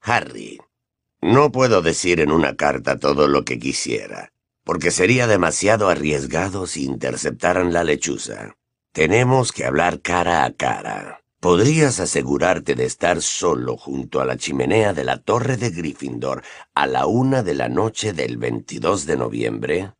[0.00, 0.60] Harry,
[1.20, 4.32] no puedo decir en una carta todo lo que quisiera
[4.64, 8.56] porque sería demasiado arriesgado si interceptaran la lechuza.
[8.92, 11.22] Tenemos que hablar cara a cara.
[11.40, 16.42] ¿Podrías asegurarte de estar solo junto a la chimenea de la torre de Gryffindor
[16.74, 19.92] a la una de la noche del 22 de noviembre?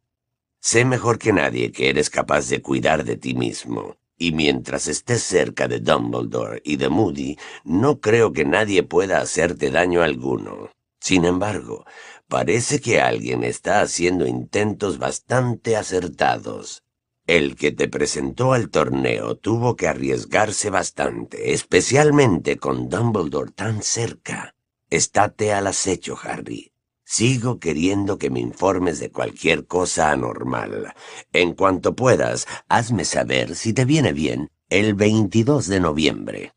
[0.61, 5.22] Sé mejor que nadie que eres capaz de cuidar de ti mismo, Y mientras estés
[5.22, 10.68] cerca de Dumbledore y de Moody, no creo que nadie pueda hacerte daño alguno.
[11.01, 11.86] Sin embargo,
[12.28, 16.82] parece que alguien está haciendo intentos bastante acertados.
[17.26, 24.54] El que te presentó al torneo tuvo que arriesgarse bastante, especialmente con Dumbledore tan cerca.
[24.90, 26.72] Estate al acecho, Harry.
[27.04, 30.94] Sigo queriendo que me informes de cualquier cosa anormal.
[31.32, 36.52] En cuanto puedas, hazme saber si te viene bien el 22 de noviembre.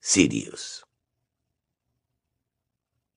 [0.00, 0.77] Sirius.